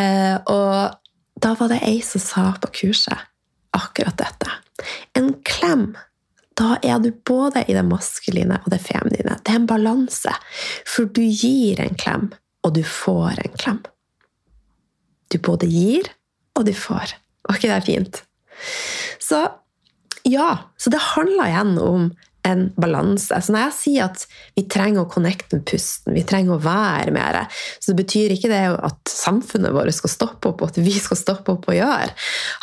Eh, 0.00 0.40
og 0.48 0.96
da 1.44 1.52
var 1.60 1.74
det 1.74 1.82
ei 1.84 2.00
som 2.00 2.24
sa 2.24 2.48
på 2.62 2.72
kurset 2.80 3.28
akkurat 3.76 4.18
dette. 4.20 4.52
En 5.18 5.32
klem. 5.46 5.90
Da 6.56 6.76
er 6.84 7.00
du 7.04 7.10
både 7.28 7.66
i 7.68 7.76
det 7.76 7.84
maskuline 7.84 8.60
og 8.62 8.72
det 8.72 8.80
feminine. 8.84 9.36
Det 9.44 9.52
er 9.52 9.60
en 9.60 9.68
balanse. 9.68 10.32
For 10.88 11.08
du 11.08 11.22
gir 11.24 11.82
en 11.84 11.98
klem, 12.00 12.30
og 12.64 12.76
du 12.78 12.82
får 12.86 13.42
en 13.44 13.58
klem. 13.60 13.82
Du 15.32 15.38
både 15.42 15.68
gir, 15.68 16.08
og 16.56 16.66
du 16.68 16.72
får. 16.76 17.16
Var 17.46 17.60
ikke 17.60 17.74
det 17.74 17.86
fint? 17.86 18.22
Så 19.22 19.44
ja, 20.26 20.48
så 20.80 20.90
det 20.90 21.02
handler 21.12 21.50
igjen 21.50 21.76
om 21.78 22.08
en 22.46 22.68
balanse. 22.78 23.40
Så 23.42 23.52
når 23.52 23.66
jeg 23.66 23.76
sier 23.80 24.06
at 24.10 24.26
vi 24.56 24.66
trenger 24.70 25.04
å 25.04 25.10
connecte 25.10 25.58
med 25.58 25.66
pusten, 25.68 26.14
vi 26.16 26.24
trenger 26.26 26.56
å 26.56 26.62
være 26.62 27.14
så 27.80 27.92
det 27.92 27.98
betyr 28.02 28.34
ikke 28.34 28.50
det 28.52 28.62
at 28.74 29.10
samfunnet 29.10 29.74
vårt 29.74 29.94
skal 29.96 30.12
stoppe 30.12 30.52
opp, 30.52 30.62
og 30.62 30.72
at 30.72 30.80
vi 30.82 30.94
skal 31.00 31.18
stoppe 31.18 31.56
opp 31.56 31.68
og 31.70 31.78
gjøre. 31.78 32.14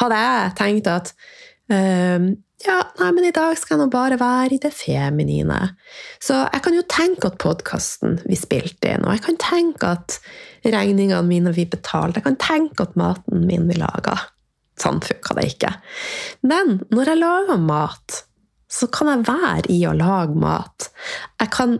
Hadde 0.01 0.23
jeg 0.23 0.55
tenkt 0.59 0.89
at 0.91 1.13
um, 1.71 2.31
ja, 2.63 2.77
nei, 2.99 3.09
men 3.11 3.27
i 3.27 3.33
dag 3.35 3.57
skal 3.59 3.75
jeg 3.75 3.83
nå 3.83 3.89
bare 3.91 4.17
være 4.21 4.55
i 4.55 4.61
det 4.63 4.71
feminine. 4.75 5.59
Så 6.23 6.37
jeg 6.45 6.63
kan 6.63 6.77
jo 6.77 6.85
tenke 6.87 7.31
at 7.31 7.39
podkasten 7.43 8.21
vi 8.23 8.39
spilte 8.39 8.93
inn, 8.93 9.03
og 9.03 9.17
jeg 9.17 9.25
kan 9.25 9.39
tenke 9.41 9.95
at 9.97 10.19
regningene 10.63 11.23
mine 11.27 11.51
vi 11.55 11.67
betalte, 11.67 12.21
jeg 12.21 12.27
kan 12.29 12.39
tenke 12.39 12.87
at 12.87 12.95
maten 12.99 13.43
min 13.49 13.67
vi 13.67 13.79
laga. 13.81 14.15
Sånn 14.79 15.03
funka 15.03 15.35
det 15.37 15.49
ikke. 15.51 15.73
Men 16.47 16.79
når 16.93 17.11
jeg 17.11 17.21
lager 17.21 17.59
mat 17.61 18.23
så 18.73 18.89
kan 18.93 19.11
jeg 19.11 19.25
være 19.27 19.69
i 19.71 19.83
å 19.85 19.93
lage 19.97 20.35
mat. 20.39 20.89
Jeg 21.41 21.51
kan 21.53 21.77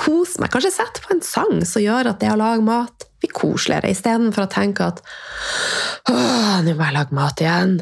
kose 0.00 0.40
meg. 0.40 0.52
Kanskje 0.52 0.72
sette 0.72 1.04
på 1.04 1.12
en 1.14 1.22
sang 1.24 1.60
som 1.68 1.84
gjør 1.84 2.12
at 2.12 2.20
det 2.22 2.32
å 2.32 2.38
lage 2.40 2.64
mat 2.64 3.06
blir 3.20 3.32
koseligere, 3.36 3.92
istedenfor 3.92 4.46
å 4.46 4.52
tenke 4.52 4.86
at 4.88 5.02
Åh, 6.08 6.60
nå 6.64 6.72
må 6.72 6.86
jeg 6.86 6.96
lage 6.96 7.16
mat 7.16 7.42
igjen. 7.42 7.76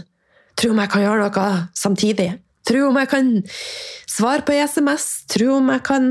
Tro 0.58 0.72
om 0.74 0.80
jeg 0.82 0.90
kan 0.90 1.04
gjøre 1.04 1.28
noe 1.28 1.50
samtidig. 1.78 2.30
Tro 2.68 2.88
om 2.90 2.98
jeg 3.00 3.08
kan 3.08 3.28
svare 4.10 4.44
på 4.44 4.56
SMS. 4.58 5.06
Tro 5.30 5.54
om 5.60 5.70
jeg 5.72 5.84
kan 5.86 6.08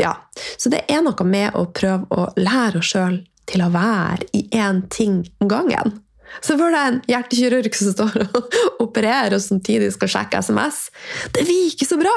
Ja. 0.00 0.14
Så 0.56 0.72
det 0.72 0.86
er 0.88 1.04
noe 1.04 1.26
med 1.28 1.54
å 1.54 1.66
prøve 1.68 2.08
å 2.10 2.30
lære 2.40 2.80
oss 2.80 2.94
sjøl 2.94 3.20
til 3.50 3.64
å 3.64 3.72
være 3.74 4.30
i 4.36 4.46
én 4.56 4.86
ting 4.88 5.22
om 5.40 5.50
gangen. 5.50 6.00
Så 6.40 6.56
får 6.58 6.70
du 6.70 6.78
en 6.78 7.00
hjertekirurg 7.10 7.74
som 7.76 7.92
står 7.94 8.24
og 8.28 8.56
opererer 8.86 9.36
og 9.36 9.44
samtidig 9.44 9.90
skal 9.96 10.12
sjekke 10.14 10.42
SMS. 10.44 10.86
Det 11.34 11.44
virker 11.48 11.88
så 11.88 11.98
bra! 12.00 12.16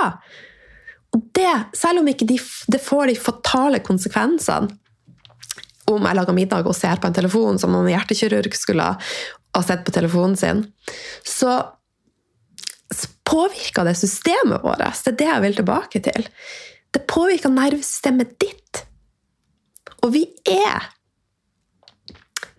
Og 1.13 1.27
det, 1.37 1.51
selv 1.77 2.01
om 2.01 2.07
ikke 2.09 2.25
de, 2.25 2.39
det 2.73 2.81
får 2.81 3.11
de 3.11 3.19
fatale 3.21 3.83
konsekvensene 3.85 4.79
om 5.91 6.05
jeg 6.07 6.17
lager 6.17 6.35
middag 6.35 6.67
og 6.69 6.75
ser 6.77 7.01
på 7.01 7.09
en 7.09 7.15
telefon 7.15 7.59
som 7.59 7.75
om 7.75 7.83
en 7.83 7.91
hjertekirurg 7.91 8.55
skulle 8.57 8.85
ha 8.95 9.61
sett 9.61 9.83
på 9.85 9.93
telefonen 9.93 10.37
sin, 10.39 10.63
så 11.27 11.57
påvirker 13.27 13.87
det 13.87 13.95
systemet 13.99 14.63
vårt. 14.63 14.83
Det 15.03 15.13
er 15.13 15.19
det 15.19 15.29
jeg 15.29 15.43
vil 15.43 15.59
tilbake 15.59 16.01
til. 16.07 16.27
Det 16.93 17.05
påvirker 17.09 17.53
nervesystemet 17.53 18.35
ditt. 18.41 18.83
Og 20.03 20.13
vi 20.15 20.27
er 20.49 20.91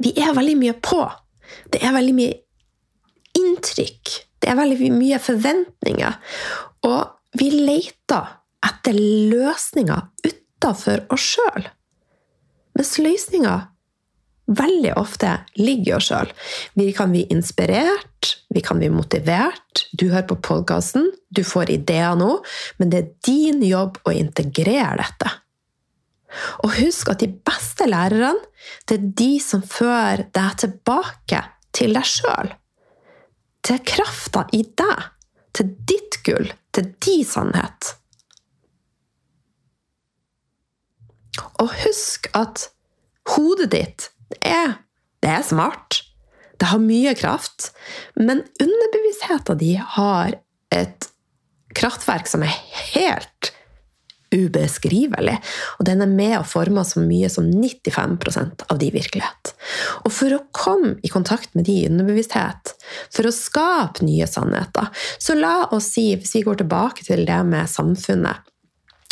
Vi 0.03 0.11
er 0.19 0.35
veldig 0.35 0.57
mye 0.59 0.73
på. 0.83 1.05
Det 1.73 1.83
er 1.83 1.95
veldig 1.97 2.15
mye 2.17 2.39
inntrykk. 3.39 4.15
Det 4.41 4.51
er 4.51 4.59
veldig 4.59 4.91
mye 4.95 5.21
forventninger. 5.23 6.19
Og 6.87 7.39
vi 7.41 7.51
leter 7.55 8.35
etter 8.65 8.97
løsninger 8.97 10.29
utafor 10.29 11.05
oss 11.15 11.31
sjøl. 11.35 11.71
Mens 12.75 12.97
løsninger 12.99 13.71
veldig 14.47 14.93
ofte 15.01 15.31
ligger 15.57 15.95
i 15.95 15.97
oss 15.97 16.11
sjøl. 16.11 16.33
Vi 16.77 16.91
kan 16.97 17.13
bli 17.15 17.25
inspirert, 17.33 18.35
vi 18.53 18.63
kan 18.65 18.81
bli 18.81 18.91
motivert. 18.93 19.87
Du 19.93 20.11
hører 20.11 20.29
på 20.29 20.41
podkasten, 20.45 21.11
du 21.29 21.43
får 21.47 21.73
ideer 21.79 22.17
nå, 22.19 22.37
men 22.79 22.93
det 22.93 23.01
er 23.01 23.13
din 23.27 23.65
jobb 23.65 24.01
å 24.05 24.15
integrere 24.15 24.99
dette. 25.01 25.33
Og 26.65 26.77
husk 26.81 27.11
at 27.13 27.23
de 27.23 27.31
beste 27.47 27.87
lærerne, 27.89 28.35
det 28.89 28.99
er 28.99 29.11
de 29.21 29.33
som 29.43 29.63
fører 29.63 30.27
deg 30.35 30.61
tilbake 30.63 31.43
til 31.75 31.95
deg 31.97 32.09
sjøl. 32.09 32.55
Til 33.65 33.83
krafta 33.87 34.47
i 34.53 34.63
deg. 34.77 35.11
Til 35.55 35.71
ditt 35.89 36.21
gull. 36.27 36.51
Til 36.75 36.91
din 37.05 37.25
sannhet. 37.29 37.95
Og 41.63 41.71
husk 41.85 42.29
at 42.37 42.69
hodet 43.35 43.71
ditt 43.73 44.11
er, 44.41 44.79
det 45.23 45.31
er 45.31 45.47
smart. 45.47 46.03
Det 46.61 46.71
har 46.71 46.83
mye 46.83 47.15
kraft. 47.19 47.73
Men 48.17 48.45
underbevisstheten 48.63 49.61
din 49.63 49.83
har 49.97 50.39
et 50.75 51.09
kraftverk 51.75 52.29
som 52.31 52.45
er 52.47 52.55
helt 52.95 53.51
ubeskrivelig. 54.35 55.37
Og 55.79 55.89
den 55.89 56.05
er 56.05 56.11
med 56.11 56.37
og 56.41 56.49
former 56.51 56.87
så 56.87 57.03
mye 57.03 57.31
som 57.33 57.47
95% 57.51 58.67
av 58.69 58.81
de 58.81 58.91
virkelighet. 58.95 59.55
Og 60.05 60.13
for 60.15 60.35
å 60.37 60.43
komme 60.57 60.97
i 61.07 61.13
kontakt 61.13 61.55
med 61.55 61.69
de 61.69 61.81
i 61.83 61.87
underbevissthet, 61.91 62.75
for 63.15 63.29
å 63.29 63.35
skape 63.35 64.05
nye 64.07 64.29
sannheter, 64.31 64.91
så 65.23 65.39
la 65.39 65.69
oss 65.75 65.93
si, 65.95 66.11
hvis 66.19 66.37
vi 66.39 66.45
går 66.49 66.63
tilbake 66.65 67.07
til 67.07 67.25
det 67.29 67.41
med 67.49 67.71
samfunnet 67.71 68.51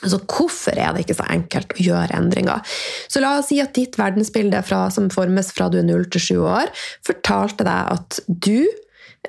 Altså, 0.03 0.19
Hvorfor 0.27 0.75
er 0.75 0.95
det 0.95 1.05
ikke 1.05 1.15
så 1.15 1.27
enkelt 1.31 1.75
å 1.77 1.85
gjøre 1.85 2.17
endringer? 2.19 2.79
Så 3.07 3.23
La 3.23 3.37
oss 3.39 3.53
si 3.53 3.61
at 3.63 3.75
ditt 3.77 3.99
verdensbilde 4.01 4.59
fra, 4.67 4.89
som 4.91 5.11
formes 5.15 5.53
fra 5.55 5.69
du 5.71 5.79
er 5.79 5.87
0 5.87 6.09
til 6.11 6.25
7 6.27 6.41
år, 6.43 6.73
fortalte 7.07 7.67
deg 7.69 7.93
at 7.95 8.19
du 8.27 8.67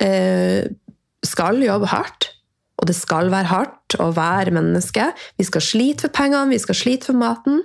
eh, 0.02 0.66
skal 1.24 1.62
jobbe 1.62 1.92
hardt, 1.94 2.32
og 2.84 2.90
det 2.90 2.98
skal 2.98 3.30
være 3.32 3.48
hardt 3.48 3.96
å 4.04 4.10
være 4.12 4.52
menneske. 4.52 5.06
Vi 5.40 5.46
skal 5.48 5.64
slite 5.64 6.04
for 6.04 6.16
pengene, 6.18 6.52
vi 6.52 6.60
skal 6.60 6.76
slite 6.76 7.08
for 7.08 7.16
maten. 7.16 7.62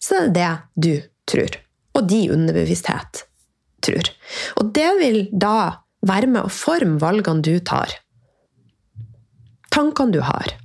Så 0.00 0.22
det 0.32 0.40
er 0.40 0.62
det 0.72 0.94
du 1.04 1.04
tror. 1.28 1.58
Og 1.94 2.06
de 2.08 2.22
underbevissthet 2.32 3.26
tror. 3.84 4.08
Og 4.56 4.70
det 4.72 4.88
vil 5.02 5.18
da 5.28 5.84
være 6.08 6.30
med 6.32 6.46
å 6.46 6.52
forme 6.52 6.96
valgene 7.02 7.44
du 7.44 7.58
tar. 7.60 7.92
Tankene 9.74 10.16
du 10.16 10.22
har. 10.24 10.56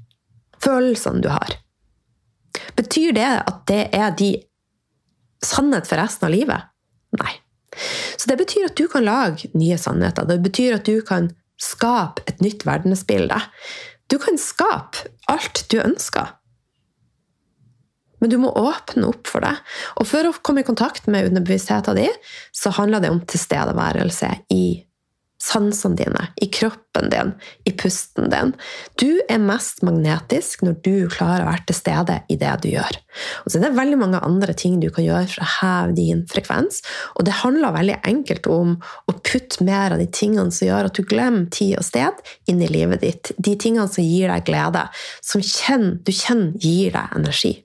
Følelsene 0.64 1.20
du 1.26 1.28
har. 1.34 1.58
Betyr 2.80 3.12
det 3.20 3.28
at 3.36 3.66
det 3.68 3.82
er 4.00 4.16
de 4.16 4.32
sannhet 5.44 5.92
for 5.92 6.00
resten 6.00 6.30
av 6.30 6.36
livet? 6.38 6.72
Nei. 7.20 7.36
Så 8.16 8.32
det 8.32 8.40
betyr 8.40 8.72
at 8.72 8.80
du 8.80 8.88
kan 8.92 9.04
lage 9.04 9.52
nye 9.60 9.76
sannheter. 9.80 10.24
Det 10.24 10.40
betyr 10.48 10.80
at 10.80 10.88
du 10.88 11.04
kan 11.04 11.34
skape 11.62 12.26
et 12.30 12.42
nytt 12.44 12.66
verdensbilde. 12.68 13.40
Du 14.10 14.18
kan 14.22 14.40
skape 14.42 15.10
alt 15.30 15.66
du 15.72 15.80
ønsker. 15.84 16.36
Men 18.20 18.32
du 18.34 18.38
må 18.42 18.52
åpne 18.52 19.08
opp 19.08 19.30
for 19.32 19.44
det. 19.46 19.54
Og 20.00 20.08
for 20.10 20.28
å 20.28 20.36
komme 20.44 20.64
i 20.64 20.68
kontakt 20.68 21.08
med 21.08 21.30
underbevisstheten 21.30 22.00
din, 22.02 22.16
så 22.52 22.74
handler 22.76 23.04
det 23.04 23.14
om 23.14 23.22
tilstedeværelse 23.24 24.34
i 24.52 24.64
sansene 25.40 25.96
dine, 25.96 26.26
i 26.42 26.50
kroppen 26.52 27.10
din, 27.10 27.32
i 27.64 27.72
pusten 27.72 28.28
din. 28.32 28.52
Du 29.00 29.22
er 29.30 29.40
mest 29.40 29.82
magnetisk 29.88 30.66
når 30.66 30.76
du 30.84 31.08
klarer 31.12 31.46
å 31.46 31.50
være 31.50 31.66
til 31.70 31.78
stede 31.78 32.18
i 32.28 32.36
det 32.40 32.52
du 32.64 32.70
gjør. 32.74 33.00
Og 33.46 33.48
så 33.48 33.60
er 33.60 33.66
det 33.66 33.78
veldig 33.78 34.00
mange 34.02 34.22
andre 34.26 34.56
ting 34.58 34.80
du 34.84 34.90
kan 34.92 35.08
gjøre 35.08 35.30
for 35.32 35.46
å 35.46 35.50
heve 35.56 35.96
din 35.98 36.26
frekvens. 36.30 36.82
Og 37.16 37.28
det 37.28 37.40
handler 37.40 37.76
veldig 37.78 37.98
enkelt 38.12 38.52
om 38.52 38.76
å 38.80 39.16
putte 39.16 39.64
mer 39.68 39.96
av 39.96 40.04
de 40.04 40.10
tingene 40.12 40.52
som 40.52 40.68
gjør 40.68 40.90
at 40.92 41.00
du 41.00 41.08
glemmer 41.08 41.48
tid 41.56 41.78
og 41.80 41.88
sted, 41.88 42.24
inn 42.52 42.62
i 42.64 42.72
livet 42.72 43.04
ditt. 43.06 43.34
De 43.40 43.56
tingene 43.56 43.88
som 43.88 44.04
gir 44.04 44.32
deg 44.32 44.48
glede, 44.50 44.86
som 45.24 45.40
du 45.40 46.12
kjenner 46.14 46.60
gir 46.60 46.96
deg 46.96 47.16
energi. 47.16 47.56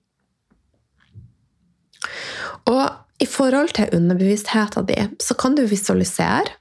Og 2.71 2.85
i 3.23 3.27
forhold 3.29 3.75
til 3.77 3.93
underbevisstheten 3.95 4.87
din, 4.89 5.17
så 5.23 5.37
kan 5.39 5.57
du 5.57 5.67
visualisere 5.69 6.55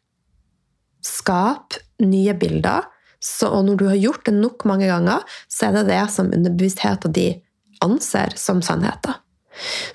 Skap 1.05 1.77
nye 2.03 2.35
bilder. 2.39 2.89
Så, 3.23 3.47
og 3.47 3.67
når 3.67 3.79
du 3.79 3.85
har 3.87 3.99
gjort 3.99 4.25
det 4.27 4.35
nok 4.35 4.65
mange 4.67 4.89
ganger, 4.89 5.23
så 5.51 5.69
er 5.69 5.77
det 5.77 5.87
det 5.91 6.03
som 6.11 6.31
underbevisstheten 6.35 7.15
din 7.15 7.41
anser 7.83 8.35
som 8.39 8.61
sannheten. 8.63 9.15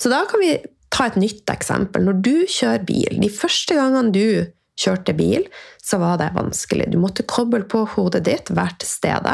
Så 0.00 0.10
da 0.12 0.22
kan 0.28 0.40
vi 0.40 0.54
ta 0.92 1.08
et 1.08 1.18
nytt 1.20 1.50
eksempel. 1.52 2.06
Når 2.06 2.20
du 2.24 2.34
kjører 2.48 2.86
bil, 2.88 3.18
de 3.20 3.30
første 3.32 3.76
gangene 3.76 4.14
du 4.14 4.28
kjørte 4.78 5.14
bil, 5.18 5.46
så 5.82 5.98
var 5.98 6.18
det 6.20 6.30
vanskelig. 6.36 6.90
Du 6.92 6.98
måtte 7.00 7.26
koble 7.28 7.64
på 7.68 7.84
hodet 7.94 8.24
ditt, 8.28 8.52
hvert 8.54 8.84
sted. 8.86 9.26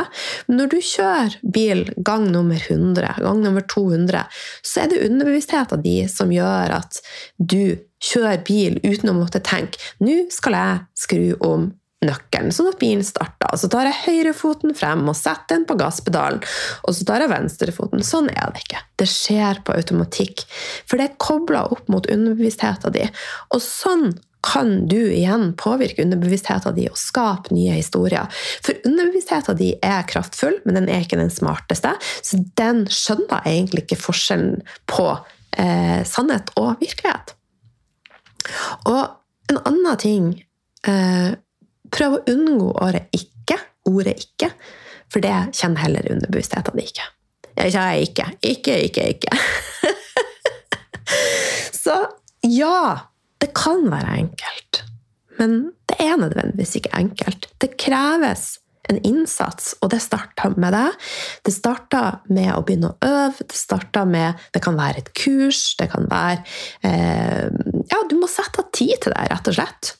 Men 0.48 0.60
når 0.60 0.72
du 0.72 0.78
kjører 0.80 1.38
bil 1.42 1.84
gang 2.06 2.28
nummer 2.32 2.60
100, 2.60 3.20
gang 3.24 3.42
nummer 3.44 3.64
200, 3.74 4.24
så 4.64 4.84
er 4.84 4.92
det 4.92 5.02
underbevisstheten 5.04 5.84
din 5.84 6.10
som 6.10 6.32
gjør 6.32 6.78
at 6.80 7.00
du 7.38 7.76
kjører 8.04 8.44
bil 8.46 8.78
uten 8.84 9.12
å 9.12 9.16
måtte 9.16 9.40
tenke 9.44 9.80
nå 10.04 10.26
skal 10.32 10.56
jeg 10.58 10.82
skru 11.04 11.24
om 11.44 11.72
nøkkelen, 12.04 12.52
sånn 12.52 12.68
at 12.68 12.80
bilen 12.80 13.04
starter. 13.06 13.48
Og 13.52 13.60
så 13.60 13.70
tar 13.72 13.88
jeg 13.88 14.02
høyrefoten 14.04 14.74
frem 14.76 15.06
og 15.08 15.16
setter 15.18 15.56
den 15.56 15.66
på 15.68 15.76
gasspedalen. 15.80 16.42
Og 16.84 16.96
så 16.96 17.06
tar 17.08 17.24
jeg 17.24 17.32
venstrefoten. 17.32 18.04
Sånn 18.04 18.28
er 18.32 18.52
det 18.52 18.64
ikke. 18.66 18.82
Det 19.00 19.08
skjer 19.10 19.62
på 19.64 19.76
automatikk. 19.76 20.44
For 20.84 21.00
det 21.00 21.08
er 21.08 21.18
kobla 21.22 21.64
opp 21.74 21.88
mot 21.92 22.08
underbevisstheten 22.10 22.96
din. 22.98 23.14
Og 23.54 23.64
sånn 23.64 24.10
kan 24.44 24.88
du 24.88 24.98
igjen 25.12 25.52
påvirke 25.56 26.04
underbevisstheten 26.04 26.76
din 26.76 26.92
og 26.92 27.00
skape 27.00 27.54
nye 27.54 27.78
historier. 27.78 28.28
For 28.64 28.76
underbevisstheten 28.84 29.56
din 29.56 29.78
er 29.84 30.04
kraftfull, 30.08 30.58
men 30.66 30.76
den 30.76 30.90
er 30.92 31.04
ikke 31.04 31.20
den 31.20 31.32
smarteste. 31.32 31.94
Så 32.20 32.42
den 32.60 32.84
skjønner 32.92 33.46
egentlig 33.48 33.86
ikke 33.86 34.02
forskjellen 34.02 34.60
på 34.90 35.06
eh, 35.56 36.02
sannhet 36.08 36.52
og 36.60 36.76
virkelighet. 36.82 37.32
Og 38.90 39.02
en 39.52 39.62
annen 39.64 39.98
ting 40.00 40.28
eh, 40.88 41.32
Prøv 41.94 42.14
å 42.16 42.22
unngå 42.26 42.72
året 42.82 43.12
ikke, 43.14 43.54
ordet 43.86 44.16
'ikke', 44.18 44.48
for 45.12 45.22
det 45.22 45.34
kjenner 45.54 45.84
heller 45.84 46.08
underbevisstheten 46.10 46.74
din 46.74 46.88
ikke. 46.88 47.04
Jeg 47.54 48.00
ikke. 48.08 48.24
Ikke, 48.42 48.74
ikke, 48.88 49.04
ikke. 49.14 49.30
Så 51.84 51.94
ja, 52.42 53.13
det 53.44 53.52
kan 53.56 53.84
være 53.92 54.18
enkelt, 54.24 54.84
men 55.38 55.56
det 55.90 55.98
er 56.00 56.16
nødvendigvis 56.16 56.78
ikke 56.78 56.94
enkelt. 56.96 57.50
Det 57.60 57.74
kreves 57.76 58.54
en 58.88 59.00
innsats, 59.04 59.74
og 59.80 59.90
det 59.92 60.00
starter 60.04 60.54
med 60.60 60.72
det. 60.76 60.88
Det 61.46 61.52
starter 61.54 62.20
med 62.32 62.50
å 62.54 62.62
begynne 62.64 62.92
å 62.92 63.08
øve. 63.08 63.44
Det 63.44 63.56
starter 63.56 64.08
med 64.08 64.40
Det 64.52 64.62
kan 64.64 64.76
være 64.76 65.02
et 65.02 65.12
kurs, 65.16 65.74
det 65.80 65.90
kan 65.92 66.08
være 66.10 66.40
eh, 66.84 67.48
Ja, 67.92 68.00
du 68.08 68.16
må 68.20 68.28
sette 68.30 68.64
av 68.64 68.72
tid 68.76 68.96
til 69.04 69.14
det, 69.16 69.28
rett 69.32 69.52
og 69.52 69.58
slett. 69.58 69.92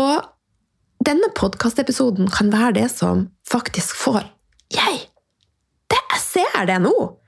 Og 0.00 0.28
denne 1.04 1.28
podkastepisoden 1.36 2.30
kan 2.32 2.52
være 2.52 2.76
det 2.80 2.88
som 2.94 3.26
faktisk 3.48 3.96
får 4.04 4.24
Jeg! 4.72 5.08
Det, 5.92 6.00
jeg 6.00 6.24
ser 6.24 6.64
det 6.68 6.80
nå! 6.84 7.21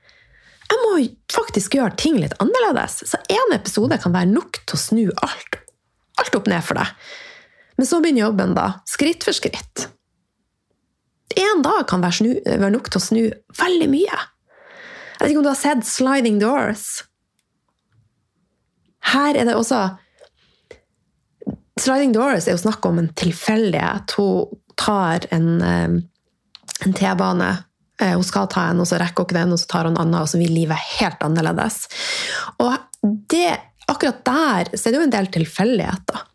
Jeg 0.65 0.81
må 0.81 0.93
faktisk 1.33 1.77
gjøre 1.77 1.95
ting 1.99 2.17
litt 2.21 2.35
annerledes. 2.41 3.01
Så 3.09 3.19
én 3.31 3.53
episode 3.55 3.99
kan 4.01 4.15
være 4.15 4.31
nok 4.31 4.61
til 4.63 4.77
å 4.77 4.81
snu 4.81 5.03
alt, 5.25 5.59
alt 6.21 6.37
opp 6.39 6.49
ned 6.49 6.65
for 6.65 6.79
deg. 6.79 6.93
Men 7.75 7.89
så 7.89 7.99
begynner 8.01 8.25
jobben, 8.25 8.55
da. 8.57 8.69
Skritt 8.89 9.25
for 9.27 9.35
skritt. 9.35 9.89
Én 11.35 11.61
dag 11.65 11.83
kan 11.89 12.03
være, 12.03 12.17
snu, 12.21 12.31
være, 12.45 12.71
nok 12.77 12.89
til 12.89 13.01
å 13.01 13.03
snu 13.03 13.21
veldig 13.59 13.89
mye. 13.91 14.21
Jeg 15.15 15.21
vet 15.21 15.31
ikke 15.31 15.41
om 15.41 15.47
du 15.47 15.51
har 15.51 15.59
sett 15.59 15.87
Sliding 15.87 16.39
Doors? 16.41 16.87
Her 19.11 19.37
er 19.37 19.47
det 19.47 19.55
også 19.57 19.83
Sliding 21.79 22.13
Doors 22.15 22.47
er 22.47 22.55
jo 22.55 22.63
snakk 22.63 22.85
om 22.87 23.01
en 23.01 23.11
tilfeldighet. 23.19 24.15
Hun 24.15 24.61
tar 24.79 25.27
en, 25.35 25.49
eh, 25.61 25.97
en 26.85 26.95
T-bane 26.95 27.51
hun 28.01 28.25
skal 28.27 28.49
ta 28.51 28.67
en, 28.71 28.81
og 28.83 28.89
så 28.89 28.99
rekker 29.01 29.23
hun 29.23 29.29
ikke 29.29 29.37
den, 29.37 29.55
og 29.55 29.61
så 29.61 29.69
tar 29.71 29.87
hun 29.87 29.95
en 29.95 30.01
annen, 30.03 30.19
og 30.21 30.31
så 30.31 30.41
vil 30.41 30.51
livet 30.51 30.91
helt 30.97 31.21
annerledes. 31.23 31.85
Og 32.59 32.75
det, 33.31 33.53
akkurat 33.91 34.23
der 34.27 34.71
så 34.73 34.87
er 34.87 34.95
det 34.95 34.99
jo 34.99 35.05
en 35.05 35.13
del 35.13 35.29
tilfeldigheter. 35.33 36.25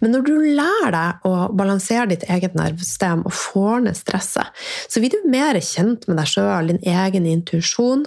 Men 0.00 0.14
når 0.14 0.24
du 0.26 0.32
lærer 0.56 0.94
deg 0.94 1.28
å 1.28 1.34
balansere 1.56 2.08
ditt 2.12 2.24
eget 2.30 2.56
nervesystem 2.58 3.24
og 3.28 3.36
får 3.36 3.84
ned 3.86 3.98
stresset, 3.98 4.48
så 4.88 5.02
blir 5.02 5.12
du 5.12 5.28
mer 5.30 5.58
kjent 5.64 6.08
med 6.08 6.20
deg 6.20 6.30
sjøl, 6.30 6.72
din 6.72 6.82
egen 6.88 7.28
intuisjon. 7.28 8.06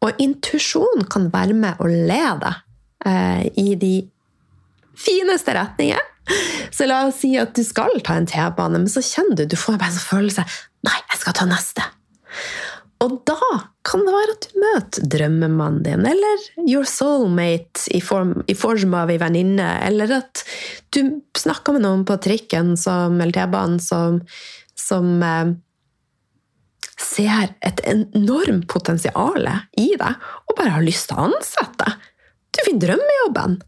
Og 0.00 0.22
intuisjon 0.22 1.04
kan 1.12 1.28
være 1.32 1.56
med 1.56 1.82
å 1.82 1.88
lede 1.90 2.54
eh, 3.04 3.44
i 3.60 3.74
de 3.80 3.94
fineste 5.00 5.54
retninger. 5.56 6.06
Så 6.70 6.86
la 6.86 7.02
oss 7.08 7.20
si 7.24 7.34
at 7.40 7.56
du 7.56 7.64
skal 7.66 7.98
ta 8.06 8.16
en 8.16 8.28
T-bane, 8.28 8.78
men 8.78 8.90
så 8.92 9.02
kjenner 9.04 9.40
du 9.40 9.48
du 9.50 9.58
får 9.58 9.80
bare 9.80 9.90
en 9.90 9.98
sånn 9.98 10.10
følelse 10.12 10.46
Nei, 10.86 10.96
jeg 11.10 11.18
skal 11.20 11.34
ta 11.36 11.44
neste. 11.44 11.84
Og 13.00 13.14
da 13.24 13.38
kan 13.86 14.02
det 14.04 14.12
være 14.12 14.34
at 14.34 14.44
du 14.44 14.58
møter 14.60 15.06
drømmemannen 15.14 15.84
din, 15.86 16.04
eller 16.04 16.42
your 16.66 16.84
soulmate, 16.84 17.86
i 17.96 18.00
form, 18.04 18.34
i 18.44 18.56
form 18.58 18.92
av 18.98 19.12
ei 19.12 19.16
venninne, 19.20 19.70
eller 19.86 20.12
at 20.18 20.44
du 20.92 21.22
snakker 21.38 21.76
med 21.76 21.86
noen 21.86 22.04
på 22.08 22.18
trikken 22.20 22.74
som, 22.80 23.16
eller 23.16 23.32
T-banen 23.38 23.80
som, 23.80 24.20
som 24.76 25.24
eh, 25.24 25.54
ser 27.00 27.54
et 27.64 27.80
enormt 27.88 28.68
potensial 28.68 29.48
i 29.80 29.88
deg, 29.96 30.30
og 30.44 30.56
bare 30.58 30.76
har 30.76 30.84
lyst 30.84 31.08
til 31.08 31.16
å 31.16 31.30
ansette 31.30 31.80
deg. 31.86 32.06
Du 32.50 32.64
finner 32.66 32.84
drømmejobben. 32.84 33.60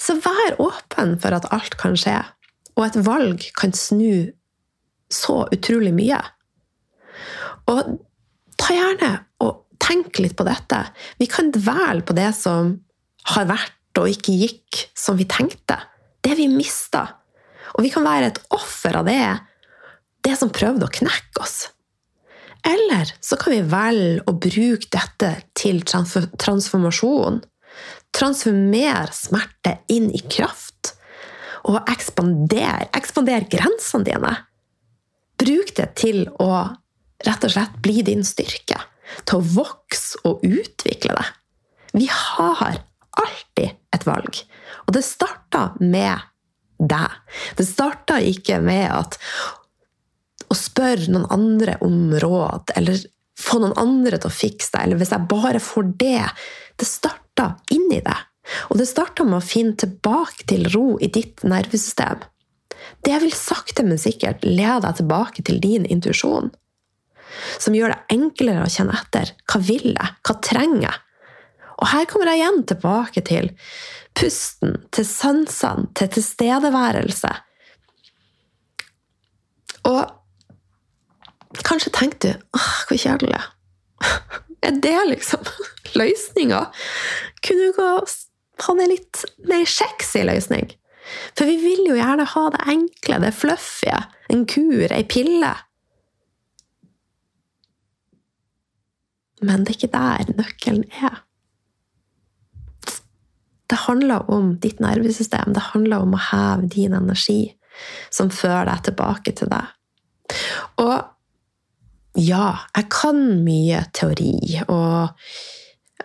Så 0.00 0.16
vær 0.24 0.58
åpen 0.64 1.18
for 1.22 1.36
at 1.36 1.46
alt 1.54 1.78
kan 1.78 1.94
skje, 2.00 2.18
og 2.74 2.86
et 2.88 3.02
valg 3.06 3.46
kan 3.58 3.74
snu 3.76 4.32
så 5.12 5.42
utrolig 5.52 5.92
mye. 5.94 6.18
Og 7.70 7.94
ta 8.58 8.74
gjerne 8.74 9.12
og 9.44 9.62
tenk 9.82 10.18
litt 10.22 10.36
på 10.38 10.46
dette. 10.46 10.80
Vi 11.18 11.28
kan 11.30 11.52
dvele 11.54 12.04
på 12.06 12.16
det 12.16 12.30
som 12.38 12.74
har 13.34 13.48
vært 13.50 14.00
og 14.00 14.08
ikke 14.08 14.34
gikk 14.34 14.84
som 14.96 15.18
vi 15.18 15.26
tenkte. 15.28 15.76
Det 16.22 16.34
vi 16.38 16.48
mista. 16.50 17.04
Og 17.76 17.84
vi 17.84 17.92
kan 17.92 18.06
være 18.06 18.30
et 18.30 18.40
offer 18.54 18.96
av 19.00 19.08
det, 19.08 19.26
det 20.22 20.34
som 20.38 20.52
prøvde 20.54 20.86
å 20.86 20.92
knekke 20.92 21.42
oss. 21.42 21.66
Eller 22.62 23.10
så 23.20 23.36
kan 23.40 23.56
vi 23.56 23.62
velge 23.66 24.22
å 24.30 24.36
bruke 24.38 24.90
dette 24.94 25.32
til 25.58 25.82
transformasjon. 25.82 27.40
Transformere 28.14 29.10
smerte 29.16 29.76
inn 29.90 30.10
i 30.14 30.22
kraft. 30.30 30.94
Og 31.66 31.80
ekspandere, 31.90 32.88
ekspander 32.94 33.48
grensene 33.50 34.06
dine. 34.06 34.32
Bruk 35.42 35.74
det 35.78 35.88
til 35.98 36.24
å 36.42 36.50
rett 37.26 37.46
og 37.46 37.54
slett 37.54 37.78
bli 37.84 38.02
din 38.06 38.24
styrke. 38.26 38.80
Til 39.28 39.38
å 39.38 39.46
vokse 39.58 40.22
og 40.28 40.44
utvikle 40.46 41.16
deg. 41.18 41.32
Vi 41.92 42.08
har 42.08 42.80
alltid 43.20 43.74
et 43.92 44.06
valg. 44.08 44.38
Og 44.86 44.94
det 44.96 45.04
starter 45.04 45.76
med 45.80 46.22
deg. 46.82 47.18
Det 47.58 47.66
starter 47.68 48.24
ikke 48.26 48.60
med 48.64 48.88
at 48.90 49.18
å 50.50 50.56
spørre 50.56 51.12
noen 51.12 51.28
andre 51.32 51.78
om 51.84 52.12
råd, 52.20 52.74
eller 52.76 52.98
få 53.38 53.60
noen 53.62 53.76
andre 53.80 54.18
til 54.20 54.28
å 54.28 54.34
fikse 54.34 54.74
det, 54.74 54.82
eller 54.84 55.00
hvis 55.00 55.14
jeg 55.14 55.30
bare 55.30 55.62
får 55.62 55.94
det 56.00 56.26
Det 56.80 56.88
starter 56.88 57.58
inni 57.70 58.00
deg. 58.02 58.28
Og 58.72 58.78
det 58.80 58.88
starter 58.90 59.26
med 59.28 59.38
å 59.38 59.44
finne 59.44 59.76
tilbake 59.78 60.46
til 60.50 60.66
ro 60.72 60.96
i 60.98 61.06
ditt 61.12 61.44
nervesystem. 61.46 62.24
Det 63.06 63.18
vil 63.22 63.34
sakte, 63.36 63.84
men 63.86 64.00
sikkert 64.00 64.42
lede 64.46 64.80
deg 64.86 64.98
tilbake 64.98 65.44
til 65.46 65.60
din 65.62 65.86
intuisjon. 65.86 66.50
Som 67.62 67.76
gjør 67.76 67.94
det 67.94 68.16
enklere 68.16 68.66
å 68.66 68.72
kjenne 68.72 68.96
etter. 68.98 69.32
Hva 69.48 69.60
vil 69.64 69.92
jeg? 69.92 70.10
Hva 70.26 70.36
trenger 70.44 70.86
jeg? 70.88 70.98
Og 71.82 71.88
her 71.90 72.06
kommer 72.10 72.30
jeg 72.30 72.42
igjen 72.42 72.60
tilbake 72.70 73.22
til 73.26 73.48
pusten, 74.18 74.76
til 74.94 75.06
sansene, 75.08 75.88
til 75.98 76.10
tilstedeværelse. 76.16 77.32
Og 79.88 81.62
kanskje 81.66 81.92
tenker 81.96 82.20
du 82.22 82.58
åh, 82.58 82.70
hvor 82.88 83.02
kjedelig. 83.02 83.42
Er 84.62 84.76
det 84.78 84.98
liksom 85.08 85.42
løsninga? 85.98 86.68
Kunne 87.42 87.64
du 87.64 87.72
ikke 87.72 87.88
ha 88.62 88.74
en 88.76 88.92
litt 88.92 89.24
mer 89.50 89.66
sexy 89.66 90.22
løsning? 90.28 90.70
For 91.34 91.48
vi 91.48 91.56
vil 91.58 91.88
jo 91.88 91.96
gjerne 91.98 92.28
ha 92.30 92.44
det 92.54 92.62
enkle, 92.70 93.18
det 93.24 93.32
fluffy. 93.34 93.90
En 94.30 94.44
kur, 94.46 94.86
ei 94.94 95.02
pille. 95.10 95.50
Men 99.42 99.64
det 99.64 99.74
er 99.74 99.78
ikke 99.78 99.92
der 99.94 100.34
nøkkelen 100.38 100.84
er. 101.02 101.22
Det 103.72 103.78
handler 103.86 104.28
om 104.30 104.52
ditt 104.60 104.82
nervesystem. 104.84 105.54
Det 105.56 105.70
handler 105.72 106.04
om 106.04 106.14
å 106.14 106.24
heve 106.30 106.68
din 106.74 106.94
energi, 106.96 107.54
som 108.12 108.30
fører 108.30 108.68
deg 108.68 108.84
tilbake 108.90 109.32
til 109.38 109.48
deg. 109.52 109.70
Og 110.82 110.98
ja, 112.20 112.48
jeg 112.76 112.90
kan 112.92 113.22
mye 113.44 113.80
teori, 113.96 114.60
og, 114.66 115.14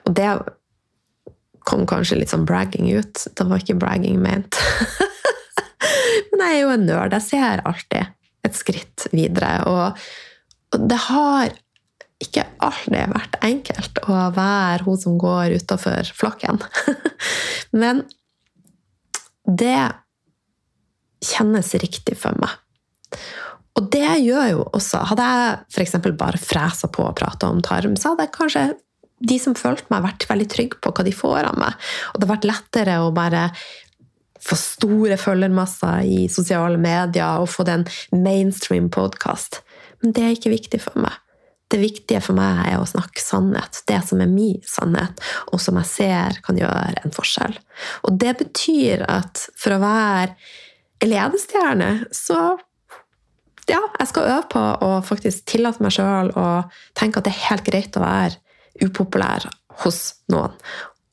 og 0.05 0.13
det 0.15 0.29
kom 1.67 1.83
kanskje 1.89 2.21
litt 2.21 2.31
sånn 2.31 2.47
bragging 2.47 2.87
ut. 2.95 3.25
Det 3.35 3.47
var 3.47 3.59
ikke 3.59 3.75
bragging 3.79 4.21
ment. 4.23 4.55
Men 6.31 6.43
jeg 6.45 6.53
er 6.53 6.61
jo 6.61 6.71
en 6.71 6.87
nerd. 6.87 7.15
Jeg 7.17 7.27
ser 7.27 7.63
alltid 7.67 8.13
et 8.47 8.55
skritt 8.55 9.07
videre. 9.11 9.51
Og, 9.67 10.07
det 10.77 10.99
har 11.09 11.51
ikke 12.23 12.45
alltid 12.65 13.13
vært 13.13 13.37
enkelt 13.45 13.99
å 14.09 14.19
være 14.33 14.85
hun 14.87 14.99
som 14.99 15.17
går 15.21 15.57
utafor 15.59 16.09
flokken. 16.17 16.59
Men 17.81 18.03
det 19.47 19.77
kjennes 21.23 21.73
riktig 21.81 22.17
for 22.19 22.37
meg. 22.41 22.53
Og 23.77 23.89
det 23.93 24.09
gjør 24.25 24.47
jo 24.49 24.63
også 24.75 25.03
Hadde 25.11 25.25
jeg 25.29 25.57
f.eks. 25.69 25.95
bare 26.17 26.41
fresa 26.41 26.89
på 26.91 27.05
og 27.05 27.15
prata 27.19 27.49
om 27.51 27.61
tarm, 27.65 27.95
så 27.95 28.11
hadde 28.11 28.25
jeg 28.25 28.35
kanskje 28.35 28.63
de 29.17 29.37
som 29.41 29.55
fulgte 29.57 29.89
meg, 29.89 30.03
vært 30.05 30.27
veldig 30.29 30.47
trygge 30.51 30.79
på 30.81 30.91
hva 30.93 31.05
de 31.05 31.13
får 31.15 31.47
av 31.49 31.57
meg. 31.57 31.77
Og 32.11 32.17
det 32.17 32.27
hadde 32.27 32.33
vært 32.35 32.49
lettere 32.49 32.97
å 33.01 33.13
bare 33.15 33.47
få 34.47 34.57
store 34.59 35.17
følgermasser 35.17 36.05
i 36.05 36.19
sosiale 36.29 36.77
medier 36.81 37.41
og 37.41 37.49
få 37.49 37.65
den 37.67 37.87
mainstream 38.13 38.91
podkast. 38.93 39.63
Men 40.03 40.13
det 40.13 40.25
er 40.25 40.35
ikke 40.37 40.53
viktig 40.53 40.81
for 40.83 41.01
meg. 41.01 41.17
Det 41.67 41.79
viktige 41.81 42.21
for 42.23 42.37
meg 42.37 42.61
er 42.69 42.77
å 42.79 42.87
snakke 42.87 43.19
sannhet. 43.19 43.81
Det 43.89 43.99
som 44.07 44.21
er 44.23 44.31
min 44.31 44.61
sannhet, 44.63 45.19
og 45.51 45.59
som 45.59 45.79
jeg 45.81 45.89
ser 45.89 46.39
kan 46.45 46.59
gjøre 46.59 47.03
en 47.03 47.15
forskjell. 47.15 47.57
Og 48.07 48.19
det 48.21 48.37
betyr 48.39 49.03
at 49.11 49.49
for 49.59 49.75
å 49.75 49.81
være 49.83 50.31
ledestjerne, 51.03 52.07
så 52.15 52.55
ja, 53.67 53.81
jeg 53.99 54.09
skal 54.13 54.29
øve 54.31 54.47
på 54.53 54.63
å 54.87 54.91
faktisk 55.03 55.47
tillate 55.51 55.83
meg 55.83 55.95
sjøl 55.97 56.31
å 56.39 56.47
tenke 56.95 57.19
at 57.19 57.27
det 57.27 57.33
er 57.35 57.47
helt 57.49 57.65
greit 57.67 57.99
å 57.99 58.03
være 58.05 58.39
upopulær 58.87 59.49
hos 59.83 60.01
noen. 60.31 60.55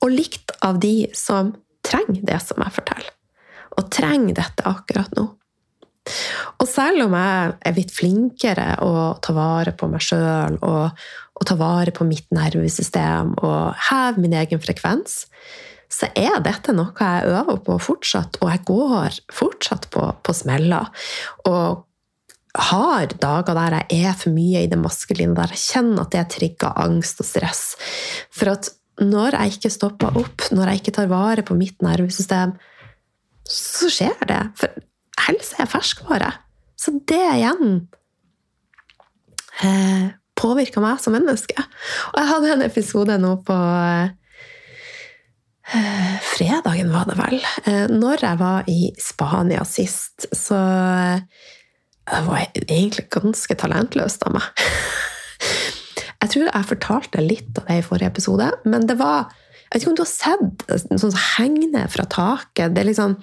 Og 0.05 0.13
likt 0.13 0.55
av 0.63 0.79
de 0.83 1.09
som 1.17 1.55
trenger 1.85 2.23
det 2.29 2.39
som 2.45 2.63
jeg 2.63 2.77
forteller. 2.77 3.11
Og 3.75 3.89
trenger 3.91 4.37
dette 4.39 4.67
akkurat 4.71 5.11
nå. 5.19 5.27
Og 6.61 6.69
selv 6.69 7.07
om 7.07 7.15
jeg 7.17 7.53
er 7.65 7.77
blitt 7.77 7.95
flinkere 7.95 8.75
å 8.85 9.15
ta 9.25 9.35
vare 9.37 9.73
på 9.77 9.89
meg 9.91 10.05
sjøl 10.05 10.59
og, 10.61 10.91
og, 11.35 11.45
ta 11.49 11.57
vare 11.61 11.95
på 11.97 12.07
mitt 12.09 12.29
nervesystem 12.35 13.35
og 13.41 13.87
heve 13.89 14.21
min 14.25 14.37
egen 14.37 14.61
frekvens, 14.63 15.25
så 15.89 16.11
er 16.19 16.41
dette 16.45 16.75
noe 16.75 16.93
jeg 16.99 17.31
øver 17.31 17.59
på 17.65 17.79
fortsatt, 17.83 18.39
og 18.43 18.51
jeg 18.51 18.63
går 18.69 19.19
fortsatt 19.33 19.89
på, 19.95 20.07
på 20.27 20.35
smeller. 20.37 20.89
Og 21.49 21.85
har 22.55 23.15
dager 23.19 23.57
der 23.59 23.77
jeg 23.81 24.07
er 24.07 24.17
for 24.19 24.35
mye 24.35 24.65
i 24.65 24.71
det 24.71 24.79
maskuline, 24.79 25.35
der 25.37 25.55
jeg 25.55 25.63
kjenner 25.65 26.05
at 26.05 26.15
det 26.15 26.25
trigger 26.35 26.75
angst 26.85 27.23
og 27.23 27.29
stress. 27.29 27.63
For 28.35 28.55
at 28.55 28.71
når 29.03 29.39
jeg 29.39 29.57
ikke 29.57 29.75
stopper 29.75 30.19
opp, 30.21 30.49
når 30.55 30.71
jeg 30.71 30.83
ikke 30.83 30.97
tar 31.01 31.11
vare 31.11 31.43
på 31.47 31.57
mitt 31.59 31.83
nervesystem, 31.83 32.55
så 33.45 33.91
skjer 33.93 34.29
det. 34.31 34.43
For 34.59 34.85
helse 35.23 35.57
er 35.61 35.71
ferskvare. 35.71 36.33
Så 36.79 36.91
det 37.09 37.23
igjen 37.37 37.87
eh, 39.63 40.13
påvirka 40.39 40.83
meg 40.83 41.01
som 41.03 41.15
menneske. 41.17 41.57
Og 42.13 42.21
jeg 42.21 42.31
hadde 42.31 42.53
en 42.57 42.67
episode 42.67 43.17
nå 43.23 43.33
på 43.47 43.59
eh, 45.73 46.17
fredagen, 46.35 46.93
var 46.95 47.09
det 47.11 47.19
vel. 47.21 47.39
Eh, 47.65 47.87
når 47.93 48.27
jeg 48.27 48.41
var 48.43 48.71
i 48.71 48.81
Spania 49.01 49.65
sist, 49.69 50.27
så 50.35 50.59
det 52.05 52.21
var 52.27 52.43
jeg 52.43 52.67
egentlig 52.67 53.07
ganske 53.15 53.57
talentløst 53.61 54.27
av 54.29 54.37
meg. 54.37 54.45
jeg 56.21 56.35
tror 56.35 56.51
jeg 56.51 56.71
fortalte 56.73 57.25
litt 57.25 57.63
av 57.63 57.71
det 57.71 57.81
i 57.81 57.87
forrige 57.87 58.13
episode, 58.13 58.51
men 58.69 58.91
det 58.91 58.99
var 59.01 59.33
Jeg 59.65 59.81
vet 59.81 59.83
ikke 59.83 59.91
om 59.91 59.97
du 59.97 60.03
har 60.05 60.11
sett 60.13 60.91
sånn 60.93 61.01
som 61.01 61.23
henger 61.35 61.71
ned 61.73 61.91
fra 61.91 62.05
taket. 62.07 62.75
Det 62.77 62.83
er 62.83 62.87
liksom 62.87 63.17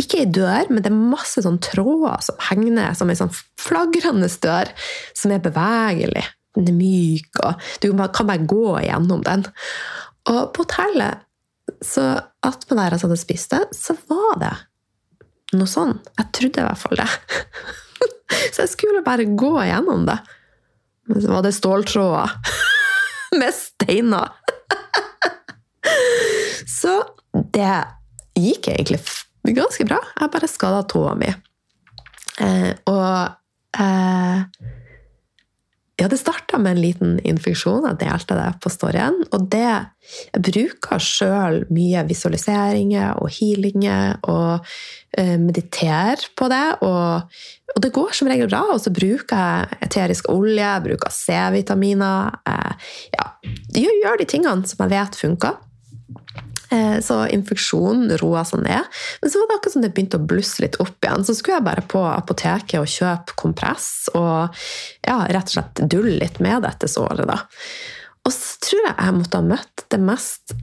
ikke 0.00 0.22
ei 0.22 0.28
dør, 0.32 0.70
men 0.70 0.82
det 0.84 0.90
er 0.90 0.98
masse 0.98 1.42
sånn 1.44 1.60
tråder 1.62 2.22
som 2.24 2.38
henger 2.48 2.76
ned 2.76 2.98
som 2.98 3.10
ei 3.12 3.18
sånn 3.18 3.32
flagrende 3.60 4.28
dør, 4.42 4.70
som 5.16 5.34
er 5.34 5.42
bevegelig. 5.44 6.24
Den 6.56 6.70
er 6.72 6.76
myk, 6.76 7.42
og 7.44 7.66
du 7.82 7.90
kan 7.92 8.30
bare 8.30 8.48
gå 8.48 8.80
gjennom 8.86 9.22
den. 9.26 9.44
Og 10.30 10.50
på 10.54 10.64
hotellet, 10.64 11.26
så 11.84 12.06
attpå 12.46 12.76
der 12.76 12.96
jeg 12.96 13.04
hadde 13.04 13.20
spist 13.20 13.54
det, 13.54 13.62
så 13.76 13.94
var 14.10 14.40
det 14.42 14.54
noe 15.58 15.70
sånn. 15.70 15.96
Jeg 16.18 16.30
trodde 16.36 16.62
i 16.62 16.66
hvert 16.66 16.82
fall 16.82 17.00
det. 17.00 17.08
så 18.54 18.64
jeg 18.64 18.72
skulle 18.74 19.04
bare 19.06 19.28
gå 19.28 19.54
gjennom 19.68 20.04
det. 20.08 20.18
Men 21.10 21.22
så 21.22 21.32
var 21.32 21.46
det 21.46 21.54
ståltråder 21.56 22.36
med 23.40 23.56
steiner. 23.56 24.34
så 26.80 27.00
det 27.54 27.72
gikk 28.38 28.70
egentlig 28.72 29.00
ganske 29.48 29.86
bra. 29.88 30.00
Jeg 30.20 30.32
bare 30.34 30.50
skada 30.50 30.82
tåa 30.88 31.14
mi. 31.18 31.30
Eh, 32.40 32.72
og 32.88 33.80
eh, 33.80 34.68
ja, 36.00 36.08
det 36.08 36.16
starta 36.16 36.58
med 36.58 36.76
en 36.76 36.80
liten 36.80 37.16
infeksjon. 37.28 37.84
Jeg 37.90 37.98
delte 38.00 38.36
det 38.38 38.48
på 38.64 38.72
storyen. 38.72 39.18
Og 39.36 39.48
det 39.52 39.66
jeg 39.68 40.42
bruker 40.46 41.02
sjøl 41.02 41.60
mye 41.70 42.06
visualiseringer 42.08 43.20
og 43.20 43.28
healinger 43.36 44.16
og 44.24 44.64
eh, 45.20 45.36
mediterer 45.36 46.24
på 46.40 46.48
det. 46.50 46.64
Og, 46.86 47.36
og, 47.74 47.82
det 47.84 47.92
går 47.96 48.16
som 48.16 48.32
regel 48.32 48.48
bra. 48.48 48.62
Og 48.72 48.80
så 48.80 48.92
bruker 48.96 49.44
jeg 49.44 49.80
eterisk 49.90 50.30
olje, 50.32 50.72
bruker 50.88 51.12
C-vitaminer. 51.12 52.32
Eh, 52.48 52.94
ja, 53.18 53.28
gjør 53.76 54.22
de 54.22 54.28
tingene 54.32 54.72
som 54.72 54.86
jeg 54.86 54.94
vet 54.96 55.20
funker. 55.20 55.60
Eh, 56.70 57.00
så 57.02 57.24
infeksjonen 57.26 58.12
roa 58.20 58.44
seg 58.46 58.62
ned. 58.62 58.86
Men 59.20 59.32
så 59.32 59.40
var 59.40 59.48
det 59.48 59.58
akkurat 59.58 59.74
som 59.74 59.84
det 59.84 59.90
begynte 59.94 60.20
å 60.20 60.26
blusse 60.32 60.62
litt 60.62 60.78
opp 60.82 61.02
igjen. 61.02 61.24
Så 61.26 61.34
skulle 61.34 61.58
jeg 61.58 61.66
bare 61.66 61.86
på 61.90 62.02
apoteket 62.06 62.78
og 62.78 62.90
kjøpe 62.90 63.34
kompress 63.40 63.90
og 64.14 64.60
ja, 65.02 65.18
rett 65.26 65.50
og 65.50 65.56
slett 65.56 65.82
dulle 65.90 66.18
litt 66.20 66.38
med 66.42 66.62
dette 66.66 66.90
såret. 66.90 67.26
da. 67.26 67.40
Og 68.22 68.34
så 68.34 68.60
tror 68.62 68.84
jeg 68.84 68.96
jeg 69.00 69.16
måtte 69.16 69.40
ha 69.40 69.48
møtt 69.50 69.86
det 69.90 70.02
mest 70.04 70.54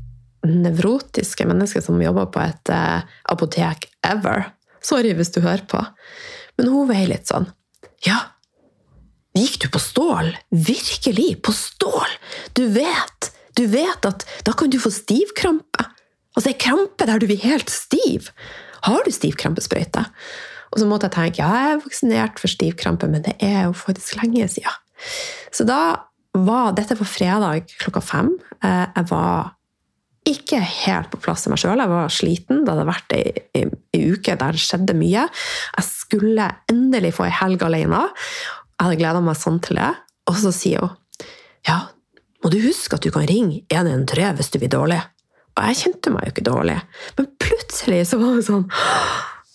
nevrotiske 0.48 1.48
mennesket 1.50 1.84
som 1.84 2.00
jobber 2.00 2.30
på 2.32 2.44
et 2.46 2.72
eh, 2.72 3.20
apotek 3.34 3.90
ever. 4.08 4.48
Sorry 4.86 5.12
hvis 5.18 5.34
du 5.36 5.42
hører 5.42 5.66
på. 5.68 5.84
Men 6.58 6.72
hun 6.72 6.88
veier 6.90 7.12
litt 7.12 7.28
sånn 7.30 7.50
Ja, 8.06 8.22
gikk 9.36 9.60
du 9.66 9.68
på 9.74 9.82
stål? 9.82 10.32
Virkelig? 10.56 11.34
På 11.44 11.52
stål? 11.52 12.16
Du 12.56 12.64
vet! 12.72 13.34
Du 13.58 13.66
vet 13.66 14.06
at 14.06 14.24
da 14.46 14.54
kan 14.54 14.70
du 14.70 14.78
få 14.80 14.92
stivkrampe. 14.94 15.88
Altså 16.38 16.54
ei 16.54 16.60
krampe 16.62 17.08
der 17.10 17.20
du 17.20 17.26
blir 17.30 17.42
helt 17.42 17.72
stiv! 17.74 18.30
Har 18.86 19.02
du 19.04 19.12
stiv 19.12 19.36
krampesprøyte? 19.42 20.06
Og 20.72 20.82
så 20.82 20.88
måtte 20.88 21.08
jeg 21.08 21.16
tenke 21.16 21.42
ja, 21.42 21.50
jeg 21.50 21.74
er 21.74 21.82
vaksinert 21.82 22.42
for 22.42 22.52
stiv 22.52 22.76
krampe, 22.78 23.10
men 23.10 23.24
det 23.26 23.34
er 23.44 23.66
jo 23.66 23.74
faktisk 23.78 24.20
lenge 24.20 24.46
siden. 24.52 24.84
Så 25.56 25.66
da 25.68 25.80
var 26.38 26.76
Dette 26.78 26.94
var 27.00 27.10
fredag 27.10 27.72
klokka 27.82 28.02
fem. 28.06 28.36
Eh, 28.62 28.86
jeg 28.94 29.10
var 29.10 29.56
ikke 30.28 30.60
helt 30.60 31.10
på 31.10 31.20
plass 31.24 31.48
i 31.48 31.52
meg 31.52 31.62
sjøl. 31.62 31.82
Jeg 31.82 31.90
var 31.90 32.14
sliten. 32.14 32.62
Det 32.62 32.74
hadde 32.74 32.86
vært 32.86 33.16
ei, 33.16 33.24
ei, 33.58 33.64
ei, 33.96 34.02
uke 34.12 34.36
der 34.38 34.54
det 34.54 34.62
skjedde 34.62 34.94
mye. 35.00 35.26
Jeg 35.32 35.88
skulle 35.88 36.50
endelig 36.70 37.16
få 37.18 37.26
ei 37.26 37.34
helg 37.40 37.66
alene. 37.66 38.04
Jeg 38.76 38.84
hadde 38.84 39.00
gleda 39.02 39.24
meg 39.24 39.40
sånn 39.40 39.58
til 39.66 39.80
det. 39.80 39.92
Og 40.30 40.38
så 40.44 40.54
sier 40.54 40.84
hun 40.84 40.94
ja, 41.68 41.82
må 42.44 42.52
du 42.54 42.60
huske 42.64 42.96
at 42.96 43.04
du 43.04 43.10
kan 43.12 43.26
ringe 43.28 43.64
113 43.74 44.38
hvis 44.38 44.54
du 44.54 44.60
blir 44.62 44.72
dårlig. 44.72 45.02
Og 45.58 45.66
jeg 45.72 45.80
kjente 45.82 46.14
meg 46.14 46.28
jo 46.28 46.36
ikke 46.36 46.46
dårlig, 46.46 46.78
men 47.18 47.30
plutselig 47.42 48.04
så 48.12 48.20
var 48.22 48.38
det 48.38 48.46
sånn 48.46 48.68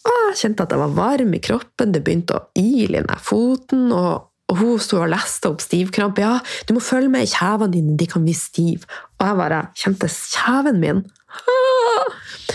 Jeg 0.02 0.38
kjente 0.40 0.66
at 0.66 0.74
jeg 0.74 0.82
var 0.82 0.94
varm 0.96 1.34
i 1.36 1.40
kroppen, 1.42 1.92
det 1.94 2.02
begynte 2.02 2.38
å 2.38 2.44
ile 2.58 3.04
ned 3.04 3.22
foten, 3.22 3.92
og, 3.94 4.26
og 4.50 4.58
hun 4.58 4.80
sto 4.82 4.98
og 4.98 5.12
leste 5.12 5.52
opp 5.52 5.62
stivkrampe. 5.62 6.24
Ja, 6.24 6.40
du 6.66 6.74
må 6.74 6.82
følge 6.82 7.12
med 7.12 7.28
i 7.28 7.30
kjevene 7.30 7.70
dine, 7.76 7.94
de 8.00 8.08
kan 8.10 8.24
bli 8.26 8.34
stive. 8.34 8.88
Og 9.20 9.28
jeg 9.28 9.38
bare 9.38 9.60
kjente 9.78 10.10
kjeven 10.10 10.82
min. 10.82 11.04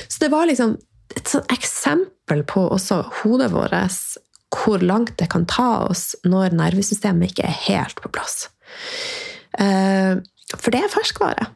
Så 0.10 0.19
det 0.25 0.31
var 0.33 0.49
liksom 0.49 0.75
et 1.15 1.31
sånt 1.31 1.53
eksempel 1.53 2.43
på 2.49 2.65
også 2.67 2.99
hodet 3.21 3.53
vårt, 3.53 4.17
hvor 4.51 4.83
langt 4.83 5.15
det 5.19 5.29
kan 5.31 5.47
ta 5.49 5.86
oss 5.88 6.17
når 6.27 6.55
nervesystemet 6.57 7.31
ikke 7.31 7.47
er 7.47 7.62
helt 7.67 8.01
på 8.03 8.12
plass. 8.12 8.49
Eh, 9.60 10.19
for 10.55 10.73
det 10.73 10.83
er 10.83 10.93
ferskvare. 10.93 11.47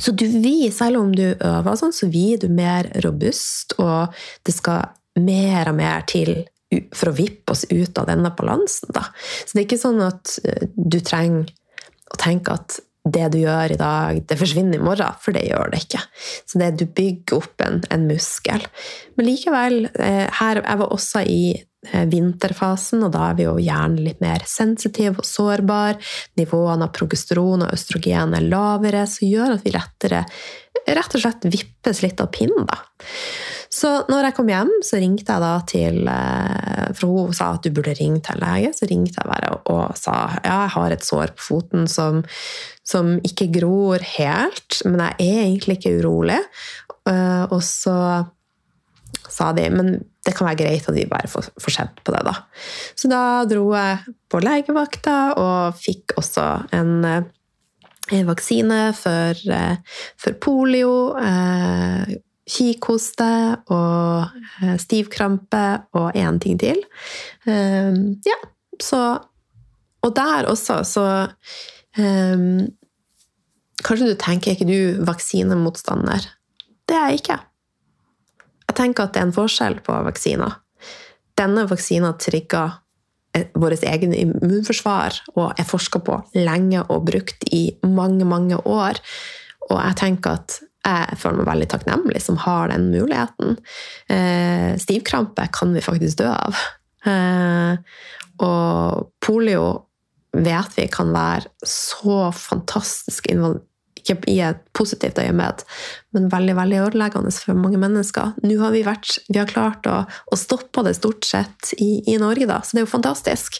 Så 0.00 0.12
du 0.12 0.26
vil, 0.28 0.68
selv 0.74 1.00
om 1.00 1.14
du 1.14 1.24
øver, 1.32 1.78
sånn, 1.78 1.94
så 1.94 2.08
blir 2.10 2.40
du 2.42 2.48
mer 2.52 2.90
robust, 3.04 3.76
og 3.82 4.14
det 4.46 4.54
skal 4.56 4.92
mer 5.16 5.70
og 5.70 5.78
mer 5.80 6.04
til 6.08 6.44
for 6.96 7.12
å 7.12 7.16
vippe 7.16 7.54
oss 7.54 7.64
ut 7.70 7.98
av 8.00 8.08
denne 8.10 8.32
balansen. 8.36 8.90
Da. 8.94 9.06
Så 9.44 9.54
det 9.54 9.62
er 9.62 9.68
ikke 9.68 9.80
sånn 9.80 10.02
at 10.04 10.34
eh, 10.44 10.66
du 10.74 10.98
trenger 11.04 11.46
å 12.12 12.18
tenke 12.20 12.56
at 12.58 12.80
det 13.06 13.28
du 13.30 13.38
gjør 13.38 13.76
i 13.76 13.78
dag, 13.78 14.18
det 14.26 14.38
forsvinner 14.38 14.80
i 14.80 14.82
morgen, 14.82 15.14
for 15.22 15.36
det 15.36 15.44
gjør 15.46 15.70
det 15.70 15.84
ikke. 15.84 16.02
Så 16.42 16.58
det, 16.58 16.72
du 16.80 16.88
bygger 16.90 17.38
opp 17.38 17.62
en, 17.62 17.78
en 17.94 18.06
muskel. 18.08 18.66
Men 19.14 19.28
likevel, 19.28 19.78
eh, 19.94 20.26
her, 20.40 20.62
jeg 20.62 20.82
var 20.82 20.94
også 20.94 21.22
i 21.22 21.40
vinterfasen, 22.10 23.04
og 23.06 23.14
da 23.14 23.30
er 23.30 23.38
vi 23.38 23.46
jo 23.46 23.56
gjerne 23.62 24.04
litt 24.04 24.22
mer 24.24 24.44
sensitive 24.48 25.22
og 25.22 25.28
sårbare. 25.28 25.98
Nivåene 26.40 26.88
av 26.88 26.94
progesteron 26.96 27.66
og 27.66 27.74
østrogen 27.74 28.36
er 28.36 28.46
lavere, 28.46 29.06
som 29.10 29.28
gjør 29.28 29.56
at 29.56 29.66
vi 29.66 29.74
lettere 29.74 30.24
rett 30.86 31.16
og 31.16 31.22
slett 31.22 31.46
vippes 31.50 32.02
litt 32.04 32.20
av 32.22 32.30
pinnen. 32.34 32.66
da. 32.68 32.78
Så 33.72 33.90
når 34.08 34.28
jeg 34.28 34.36
kom 34.36 34.50
hjem, 34.50 34.70
så 34.86 35.00
ringte 35.02 35.34
jeg 35.34 35.42
da 35.42 35.54
til 35.68 36.06
eh, 36.08 36.86
For 36.96 37.10
hun 37.10 37.34
sa 37.36 37.50
at 37.56 37.66
du 37.66 37.74
burde 37.74 37.96
ringe 37.98 38.22
til 38.24 38.40
lege. 38.40 38.70
Så 38.76 38.88
ringte 38.88 39.18
jeg 39.18 39.28
bare 39.28 39.52
og 39.58 39.98
sa 39.98 40.16
ja, 40.38 40.62
jeg 40.62 40.74
har 40.76 40.94
et 40.94 41.06
sår 41.06 41.34
på 41.36 41.46
foten 41.48 41.90
som, 41.90 42.22
som 42.86 43.16
ikke 43.26 43.50
gror 43.58 44.04
helt, 44.16 44.80
men 44.86 45.02
jeg 45.02 45.28
er 45.28 45.42
egentlig 45.48 45.78
ikke 45.80 45.96
urolig. 46.00 46.40
Eh, 47.10 47.44
og 47.50 47.60
så 47.66 47.98
sa 49.26 49.50
de 49.56 49.66
men 49.74 49.96
det 50.26 50.34
kan 50.34 50.48
være 50.48 50.58
greit 50.64 50.88
at 50.90 50.96
de 50.96 51.06
bare 51.10 51.30
får, 51.30 51.50
får 51.62 51.74
sett 51.78 52.02
på 52.04 52.14
det. 52.14 52.24
da. 52.26 52.34
Så 52.98 53.10
da 53.10 53.22
dro 53.48 53.70
jeg 53.74 54.14
på 54.30 54.42
legevakta 54.42 55.16
og 55.38 55.78
fikk 55.78 56.16
også 56.18 56.46
en, 56.76 56.92
en 57.06 57.26
eh, 58.10 58.26
vaksine 58.26 58.80
for, 58.98 59.38
eh, 59.54 60.00
for 60.20 60.38
polio, 60.42 60.96
eh, 61.20 62.16
kikhoste 62.46 63.30
og 63.74 64.42
eh, 64.62 64.76
stivkrampe 64.82 65.64
og 65.98 66.18
én 66.18 66.42
ting 66.42 66.58
til. 66.62 66.82
Eh, 67.46 67.94
ja, 68.26 68.40
så 68.82 69.06
Og 70.06 70.12
der 70.14 70.46
også, 70.46 70.84
så 70.84 71.04
eh, 71.98 72.66
Kanskje 73.84 74.06
du 74.08 74.14
tenker 74.14 74.52
ikke 74.52 74.66
du 74.68 75.04
vaksinemotstander? 75.04 76.28
Det 76.88 76.96
er 76.96 77.10
jeg 77.10 77.20
ikke. 77.20 77.38
Jeg 78.76 78.82
tenker 78.82 79.06
at 79.06 79.14
det 79.14 79.22
er 79.22 79.28
en 79.30 79.32
forskjell 79.32 79.78
på 79.86 79.94
vaksiner. 80.04 80.58
Denne 81.40 81.62
vaksina 81.64 82.10
trigger 82.20 82.74
eh, 83.32 83.46
vårt 83.56 83.86
egen 83.88 84.12
immunforsvar 84.12 85.16
og 85.32 85.56
er 85.56 85.64
forska 85.64 86.02
på 86.04 86.18
lenge 86.36 86.82
og 86.92 87.06
brukt 87.08 87.48
i 87.56 87.70
mange, 87.88 88.28
mange 88.28 88.58
år. 88.68 89.00
Og 89.70 89.80
jeg 89.80 89.96
tenker 90.02 90.36
at 90.36 90.58
jeg 90.86 91.18
føler 91.22 91.40
meg 91.40 91.48
veldig 91.48 91.70
takknemlig 91.72 92.20
som 92.22 92.36
har 92.44 92.68
den 92.70 92.90
muligheten. 92.92 93.56
Eh, 94.12 94.76
stivkrampe 94.84 95.48
kan 95.56 95.72
vi 95.72 95.80
faktisk 95.80 96.20
dø 96.20 96.28
av. 96.34 96.60
Eh, 97.08 97.80
og 98.44 99.08
polio 99.24 99.64
vet 100.36 100.76
vi 100.76 100.84
kan 100.92 101.16
være 101.16 101.48
så 101.64 102.28
fantastisk 102.36 103.32
ikke 104.06 104.30
i 104.30 104.38
et 104.46 104.60
positivt 104.76 105.18
øyemed, 105.20 105.64
men 106.14 106.28
veldig 106.32 106.54
veldig 106.58 106.78
ødeleggende 106.84 107.32
for 107.34 107.58
mange 107.58 107.80
mennesker. 107.82 108.36
Nå 108.46 108.58
har 108.60 108.74
vi, 108.74 108.84
vært, 108.86 109.18
vi 109.28 109.40
har 109.40 109.50
klart 109.50 109.88
å, 109.90 109.98
å 110.06 110.38
stoppe 110.38 110.84
det 110.86 110.94
stort 110.98 111.26
sett 111.26 111.74
i, 111.76 111.98
i, 112.06 112.16
Norge, 112.22 112.48
da, 112.48 112.60
så 112.62 112.76
det 112.76 112.82
er 112.82 112.86
jo 112.86 112.92
fantastisk. 112.94 113.58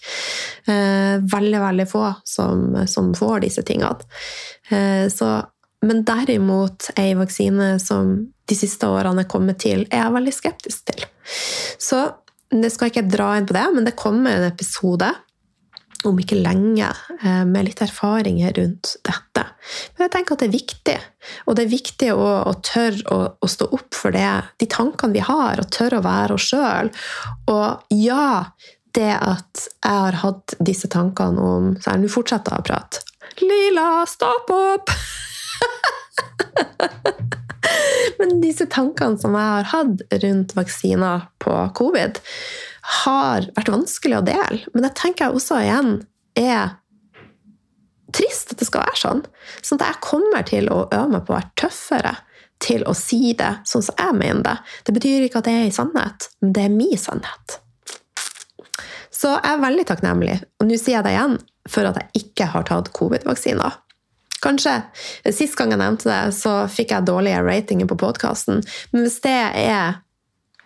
Eh, 0.70 1.16
veldig, 1.34 1.60
veldig 1.64 1.88
få 1.90 2.06
som, 2.28 2.78
som 2.90 3.12
får 3.16 3.44
disse 3.46 3.66
tingene. 3.66 4.06
Eh, 4.70 5.06
så, 5.12 5.34
men 5.86 6.04
derimot 6.06 6.90
ei 6.96 7.12
vaksine 7.18 7.76
som 7.82 8.16
de 8.46 8.56
siste 8.56 8.88
årene 8.88 9.24
er 9.24 9.30
kommet 9.30 9.60
til, 9.64 9.84
er 9.90 10.04
jeg 10.04 10.16
veldig 10.16 10.34
skeptisk 10.34 10.92
til. 10.92 11.06
Så 11.82 12.04
det 12.54 12.70
skal 12.72 12.92
ikke 12.92 13.08
dra 13.10 13.32
inn 13.36 13.46
på 13.48 13.56
det, 13.56 13.66
men 13.74 13.86
det 13.86 13.98
kommer 13.98 14.36
en 14.36 14.46
episode 14.46 15.10
om 16.04 16.18
ikke 16.20 16.38
lenge, 16.38 16.88
eh, 17.22 17.44
med 17.48 17.68
litt 17.68 17.80
erfaringer 17.82 18.52
rundt 18.58 18.96
dette. 19.06 19.44
Men 19.96 20.06
jeg 20.06 20.12
tenker 20.14 20.36
at 20.36 20.42
det 20.42 20.48
er 20.48 20.58
viktig, 20.58 20.96
og 21.46 21.56
det 21.56 21.64
er 21.64 21.72
viktig 21.72 22.10
å, 22.12 22.28
å 22.46 22.52
tørre 22.66 23.02
å, 23.12 23.18
å, 23.40 23.50
stå 23.50 23.70
opp 23.72 23.94
for 23.96 24.14
det, 24.14 24.30
de 24.60 24.68
tankene 24.70 25.16
vi 25.16 25.24
har, 25.24 25.60
og 25.60 25.70
tørre 25.74 26.00
å 26.00 26.06
være 26.06 26.36
oss 26.36 26.48
sjøl. 26.52 26.92
Og 27.52 27.96
ja, 27.96 28.52
det 28.96 29.12
at 29.14 29.66
jeg 29.68 29.92
har 29.92 30.20
hatt 30.22 30.56
disse 30.60 30.88
tankene 30.92 31.42
om 31.42 31.72
så 31.82 31.96
Nå 32.00 32.08
fortsetter 32.12 32.56
jeg 32.56 32.64
å 32.64 32.68
prate. 32.70 33.04
Lila, 33.42 33.88
stopp 34.08 34.52
opp! 34.54 34.92
Men 38.20 38.38
disse 38.40 38.66
tankene 38.70 39.18
som 39.20 39.34
jeg 39.36 39.52
har 39.56 39.68
hatt 39.72 40.04
rundt 40.22 40.54
vaksiner 40.56 41.26
på 41.42 41.56
covid, 41.76 42.20
har 42.86 43.48
vært 43.56 43.72
vanskelig 43.72 44.20
å 44.20 44.26
dele. 44.26 44.60
Men 44.74 44.86
det 44.86 44.94
tenker 44.98 45.26
jeg 45.26 45.38
også 45.38 45.60
igjen 45.62 45.92
er 46.38 46.76
trist 48.16 48.52
at 48.52 48.60
det 48.60 48.68
skal 48.68 48.84
være 48.86 49.00
sånn. 49.00 49.22
Sånn 49.60 49.80
at 49.80 49.90
jeg 49.90 50.04
kommer 50.06 50.46
til 50.46 50.70
å 50.72 50.84
øve 50.86 51.10
meg 51.12 51.26
på 51.26 51.34
å 51.34 51.38
være 51.38 51.52
tøffere 51.58 52.14
til 52.62 52.86
å 52.88 52.94
si 52.96 53.34
det 53.36 53.52
sånn 53.68 53.84
som 53.84 53.98
jeg 54.00 54.16
mener 54.16 54.44
det. 54.46 54.56
Det 54.86 54.96
betyr 54.96 55.26
ikke 55.26 55.42
at 55.42 55.48
det 55.48 55.56
er 55.56 55.66
en 55.66 55.78
sannhet, 55.78 56.28
men 56.40 56.54
det 56.56 56.66
er 56.66 56.76
min 56.76 57.00
sannhet. 57.00 57.58
Så 59.12 59.32
jeg 59.32 59.50
er 59.50 59.62
veldig 59.62 59.84
takknemlig, 59.88 60.38
og 60.60 60.68
nå 60.68 60.78
sier 60.78 60.98
jeg 60.98 61.06
det 61.06 61.16
igjen, 61.16 61.36
for 61.72 61.88
at 61.88 61.98
jeg 62.00 62.24
ikke 62.24 62.48
har 62.52 62.66
tatt 62.68 62.92
covid-vaksiner. 62.96 63.78
Kanskje 64.44 64.74
Sist 65.34 65.56
gang 65.58 65.72
jeg 65.72 65.80
nevnte 65.80 66.10
det, 66.10 66.34
så 66.36 66.66
fikk 66.70 66.92
jeg 66.92 67.08
dårlige 67.08 67.40
ratinger 67.44 67.88
på 67.90 67.98
podkasten, 68.00 68.60
men 68.92 69.06
hvis 69.06 69.18
det 69.24 69.38
er 69.62 70.02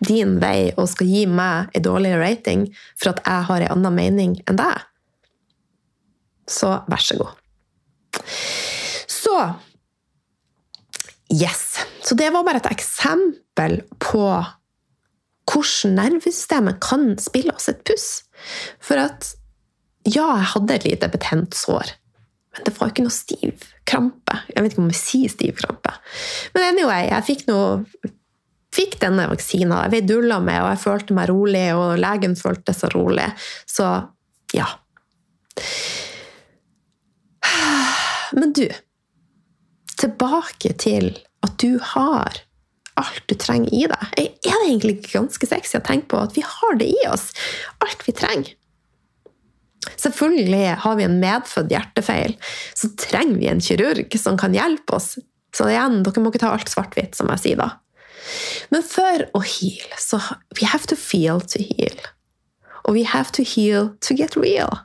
din 0.01 0.37
vei 0.41 0.71
og 0.75 0.89
skal 0.89 1.09
gi 1.09 1.25
meg 1.29 1.73
en 1.77 1.85
dårligere 1.85 2.21
rating 2.21 2.65
for 2.99 3.13
at 3.13 3.21
jeg 3.25 3.47
har 3.49 3.65
en 3.65 3.75
annen 3.77 3.97
mening 3.97 4.39
enn 4.49 4.59
deg, 4.59 4.87
Så 6.51 6.67
vær 6.89 6.99
så 6.99 7.15
god. 7.19 7.37
Så 9.07 9.35
Yes. 11.31 11.79
Så 12.03 12.15
det 12.15 12.27
var 12.33 12.43
bare 12.43 12.59
et 12.59 12.71
eksempel 12.73 13.77
på 14.03 14.25
hvordan 15.51 15.95
nervesystemet 15.95 16.81
kan 16.83 17.13
spille 17.21 17.53
oss 17.55 17.69
et 17.71 17.83
puss. 17.87 18.23
For 18.83 18.99
at 18.99 19.31
ja, 20.03 20.25
jeg 20.41 20.49
hadde 20.55 20.75
et 20.75 20.87
lite 20.89 21.09
betent 21.13 21.55
sår, 21.55 21.93
men 22.51 22.65
det 22.67 22.73
var 22.77 22.91
ikke 22.91 23.05
noe 23.05 23.15
stiv 23.15 23.67
krampe. 23.87 24.39
Jeg 24.49 24.63
vet 24.63 24.73
ikke 24.73 24.83
om 24.83 24.91
jeg 24.91 24.99
sier 24.99 25.31
stiv 25.31 25.59
krampe. 25.61 25.93
Men 26.55 26.67
anyway, 26.71 27.07
jeg 27.11 27.27
fikk, 27.29 27.45
noe, 27.47 27.83
fikk 28.75 28.99
denne 29.01 29.27
vaksina. 29.31 29.83
Jeg 29.91 30.07
dulla 30.09 30.39
med, 30.43 30.61
og 30.63 30.69
jeg 30.73 30.83
følte 30.85 31.17
meg 31.17 31.29
rolig, 31.31 31.65
og 31.77 31.99
legen 32.01 32.37
følte 32.39 32.75
seg 32.75 32.95
rolig. 32.95 33.27
Så 33.69 33.87
ja. 34.55 34.67
Men 38.37 38.55
du, 38.55 38.67
tilbake 39.99 40.73
til 40.79 41.11
at 41.43 41.57
du 41.59 41.75
har 41.93 42.41
alt 42.99 43.27
du 43.31 43.35
trenger 43.39 43.71
i 43.73 43.85
deg. 43.89 44.07
Er 44.19 44.31
det 44.43 44.67
egentlig 44.67 44.97
ganske 45.09 45.47
sexy 45.47 45.77
å 45.79 45.85
tenke 45.85 46.11
på 46.11 46.21
at 46.21 46.35
vi 46.37 46.43
har 46.45 46.79
det 46.79 46.89
i 46.91 46.99
oss? 47.09 47.31
Alt 47.83 48.03
vi 48.07 48.15
trenger. 48.15 48.55
Selvfølgelig 49.97 50.75
har 50.83 50.97
vi 50.99 51.05
en 51.07 51.19
medfødt 51.21 51.71
hjertefeil, 51.73 52.35
så 52.77 52.91
trenger 53.01 53.39
vi 53.39 53.49
en 53.49 53.63
kirurg 53.65 54.17
som 54.19 54.37
kan 54.37 54.53
hjelpe 54.53 54.97
oss. 54.97 55.15
Så 55.55 55.67
igjen, 55.71 56.03
dere 56.05 56.21
må 56.21 56.29
ikke 56.31 56.43
ta 56.45 56.51
alt 56.53 56.69
svart-hvitt, 56.69 57.17
som 57.17 57.31
jeg 57.33 57.43
sier 57.43 57.59
da. 57.59 57.71
Men 58.69 58.83
for 58.85 59.25
å 59.37 59.41
heal, 59.43 59.91
så 59.99 60.21
we 60.59 60.67
have 60.67 60.87
to 60.91 60.97
feel 60.99 61.41
to 61.41 61.61
heal. 61.61 61.97
Og 62.85 62.95
we 62.97 63.03
have 63.05 63.31
to 63.37 63.43
heal 63.45 63.93
to 64.01 64.17
get 64.17 64.37
real. 64.37 64.81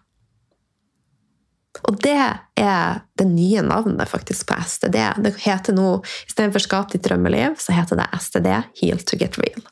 Og 1.87 1.99
det 2.03 2.19
er 2.57 3.01
det 3.19 3.27
nye 3.29 3.63
navnet 3.63 4.09
faktisk 4.09 4.49
på 4.49 4.59
STD. 4.65 4.97
Det 5.23 5.35
heter 5.45 5.77
nå, 5.77 6.01
Istedenfor 6.29 6.65
Skap 6.65 6.93
ditt 6.93 7.05
drømmeliv, 7.05 7.59
så 7.61 7.77
heter 7.77 8.01
det 8.01 8.09
STD, 8.21 8.51
Heal 8.81 9.03
to 9.05 9.19
get 9.21 9.39
real. 9.41 9.63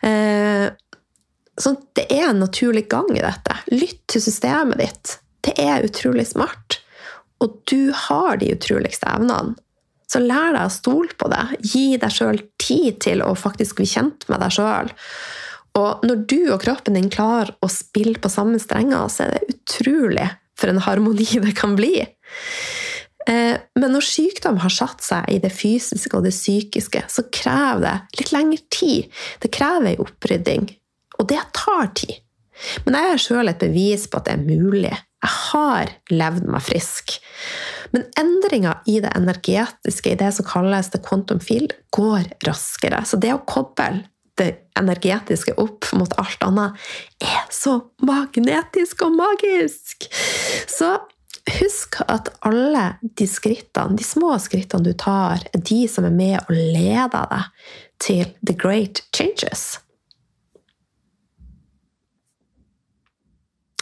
Eh, 0.00 0.68
så 1.58 1.74
det 1.98 2.06
er 2.14 2.30
en 2.30 2.42
naturlig 2.42 2.86
gang 2.90 3.10
i 3.16 3.22
dette. 3.24 3.56
Lytt 3.74 4.04
til 4.10 4.22
systemet 4.24 4.80
ditt. 4.80 5.16
Det 5.44 5.54
er 5.60 5.86
utrolig 5.86 6.26
smart. 6.30 6.80
Og 7.42 7.60
du 7.70 7.92
har 7.94 8.38
de 8.40 8.52
utroligste 8.54 9.10
evnene. 9.10 9.56
Så 10.08 10.22
lær 10.24 10.54
deg 10.56 10.64
å 10.64 10.72
stole 10.72 11.12
på 11.20 11.28
det. 11.32 11.44
Gi 11.68 11.98
deg 12.00 12.14
sjøl 12.14 12.40
tid 12.60 13.00
til 13.04 13.22
å 13.24 13.34
faktisk 13.36 13.80
bli 13.80 13.88
kjent 13.88 14.24
med 14.30 14.40
deg 14.40 14.54
sjøl. 14.56 14.90
Og 15.78 16.04
når 16.06 16.22
du 16.30 16.40
og 16.54 16.62
kroppen 16.64 16.96
din 16.96 17.10
klarer 17.12 17.52
å 17.62 17.68
spille 17.70 18.18
på 18.20 18.30
samme 18.32 18.58
strenger, 18.62 19.10
så 19.12 19.26
er 19.26 19.36
det 19.36 19.54
utrolig 19.54 20.26
for 20.58 20.72
en 20.72 20.82
harmoni 20.82 21.28
det 21.44 21.54
kan 21.58 21.76
bli. 21.78 22.00
Eh, 23.28 23.56
men 23.78 23.92
når 23.92 24.06
sykdom 24.08 24.60
har 24.62 24.72
satt 24.72 25.04
seg 25.04 25.28
i 25.30 25.40
det 25.42 25.52
fysiske 25.54 26.16
og 26.16 26.24
det 26.26 26.34
psykiske, 26.34 27.04
så 27.12 27.26
krever 27.34 27.84
det 27.84 28.22
litt 28.22 28.32
lengre 28.34 28.64
tid. 28.72 29.20
Det 29.42 29.52
krever 29.54 29.92
ei 29.92 30.00
opprydding. 30.02 30.70
Og 31.18 31.28
det 31.30 31.42
tar 31.56 31.92
tid. 31.98 32.16
Men 32.86 32.96
jeg 32.96 33.12
er 33.12 33.22
sjøl 33.22 33.50
et 33.52 33.60
bevis 33.60 34.08
på 34.10 34.18
at 34.18 34.26
det 34.26 34.38
er 34.38 34.46
mulig. 34.46 34.94
Jeg 34.94 35.34
har 35.52 35.92
levd 36.10 36.46
meg 36.50 36.64
frisk. 36.64 37.18
Men 37.94 38.04
endringer 38.20 38.82
i 38.86 38.98
det 39.00 39.12
energetiske, 39.16 40.12
i 40.12 40.18
det 40.20 40.30
som 40.36 40.46
kalles 40.48 40.90
the 40.92 41.00
quantum 41.02 41.40
field, 41.40 41.72
går 41.96 42.28
raskere. 42.46 43.02
Så 43.06 43.20
det 43.20 43.32
å 43.34 43.44
koble 43.48 44.04
det 44.38 44.50
energetiske 44.78 45.56
opp 45.58 45.88
mot 45.98 46.12
alt 46.20 46.44
annet, 46.46 46.76
er 47.22 47.46
så 47.54 47.80
magnetisk 48.06 49.02
og 49.06 49.16
magisk! 49.18 50.08
Så 50.70 50.94
husk 51.58 51.98
at 52.06 52.30
alle 52.46 52.84
de 53.18 53.26
skrittene, 53.28 53.96
de 53.98 54.06
små 54.06 54.34
skrittene 54.42 54.86
du 54.86 54.94
tar, 54.98 55.42
er 55.52 55.64
de 55.64 55.82
som 55.90 56.06
er 56.06 56.14
med 56.14 56.38
og 56.44 56.54
leder 56.54 57.28
deg 57.32 57.68
til 58.04 58.24
the 58.44 58.54
great 58.54 59.02
changes. 59.16 59.80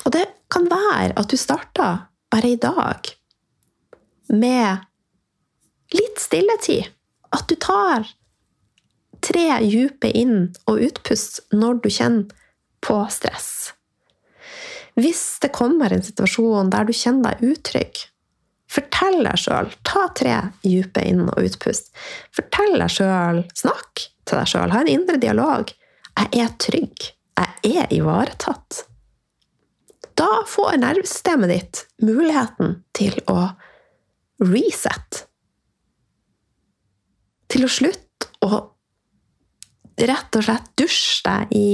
Og 0.07 0.15
det 0.15 0.29
kan 0.53 0.69
være 0.71 1.17
at 1.19 1.31
du 1.33 1.37
starter 1.41 2.07
bare 2.31 2.55
i 2.55 2.61
dag 2.63 3.16
med 4.29 4.87
litt 5.95 6.21
stilletid. 6.21 6.89
At 7.35 7.49
du 7.49 7.57
tar 7.61 8.07
tre 9.27 9.47
dype 9.61 10.11
inn- 10.11 10.55
og 10.67 10.83
utpust 10.89 11.41
når 11.53 11.81
du 11.83 11.89
kjenner 11.91 12.45
på 12.85 12.99
stress. 13.11 13.73
Hvis 14.97 15.39
det 15.43 15.53
kommer 15.53 15.93
en 15.93 16.05
situasjon 16.05 16.71
der 16.73 16.87
du 16.89 16.95
kjenner 16.97 17.37
deg 17.37 17.53
utrygg, 17.53 17.99
fortell 18.73 19.19
deg 19.27 19.41
sjøl 19.41 19.69
Ta 19.87 20.07
tre 20.17 20.37
dype 20.65 21.03
inn- 21.05 21.29
og 21.29 21.49
utpust. 21.49 21.93
Fortell 22.35 22.79
deg 22.81 22.93
sjøl 22.93 23.43
Snakk 23.55 24.07
til 24.27 24.41
deg 24.41 24.51
sjøl. 24.51 24.73
Ha 24.73 24.83
en 24.83 24.93
indre 24.93 25.21
dialog. 25.23 25.73
Jeg 26.17 26.43
er 26.43 26.55
trygg. 26.63 27.11
Jeg 27.37 27.77
er 27.83 27.93
ivaretatt. 27.93 28.87
Da 30.17 30.31
får 30.49 30.79
nervesystemet 30.81 31.53
ditt 31.53 31.83
muligheten 32.01 32.79
til 32.97 33.19
å 33.29 33.51
reset. 34.43 35.23
Til 37.53 37.67
å 37.67 37.71
slutte 37.71 38.31
å 38.45 38.61
rett 39.97 40.37
og 40.37 40.45
slett 40.45 40.69
dusje 40.77 41.25
deg 41.25 41.55
i 41.57 41.71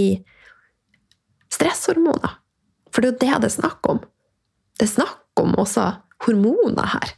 stresshormoner. 1.53 2.39
For 2.93 3.03
det 3.03 3.09
er 3.09 3.13
jo 3.13 3.19
det 3.19 3.41
det 3.43 3.51
er 3.51 3.57
snakk 3.57 3.91
om. 3.91 4.01
Det 4.79 4.87
er 4.87 4.95
snakk 4.95 5.43
om 5.43 5.57
også 5.59 5.89
hormoner 6.27 6.95
her. 6.95 7.17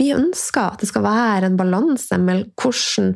Vi 0.00 0.12
ønsker 0.14 0.72
at 0.72 0.82
det 0.82 0.88
skal 0.88 1.04
være 1.04 1.50
en 1.50 1.58
balanse 1.58 2.16
mellom 2.22 2.48
hvordan 2.56 3.14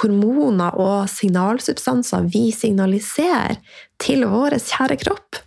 hormoner 0.00 0.76
og 0.78 1.10
signalsubstanser 1.10 2.28
vi 2.30 2.48
signaliserer 2.54 3.58
til 4.00 4.26
vår 4.30 4.60
kjære 4.62 5.00
kropp. 5.02 5.40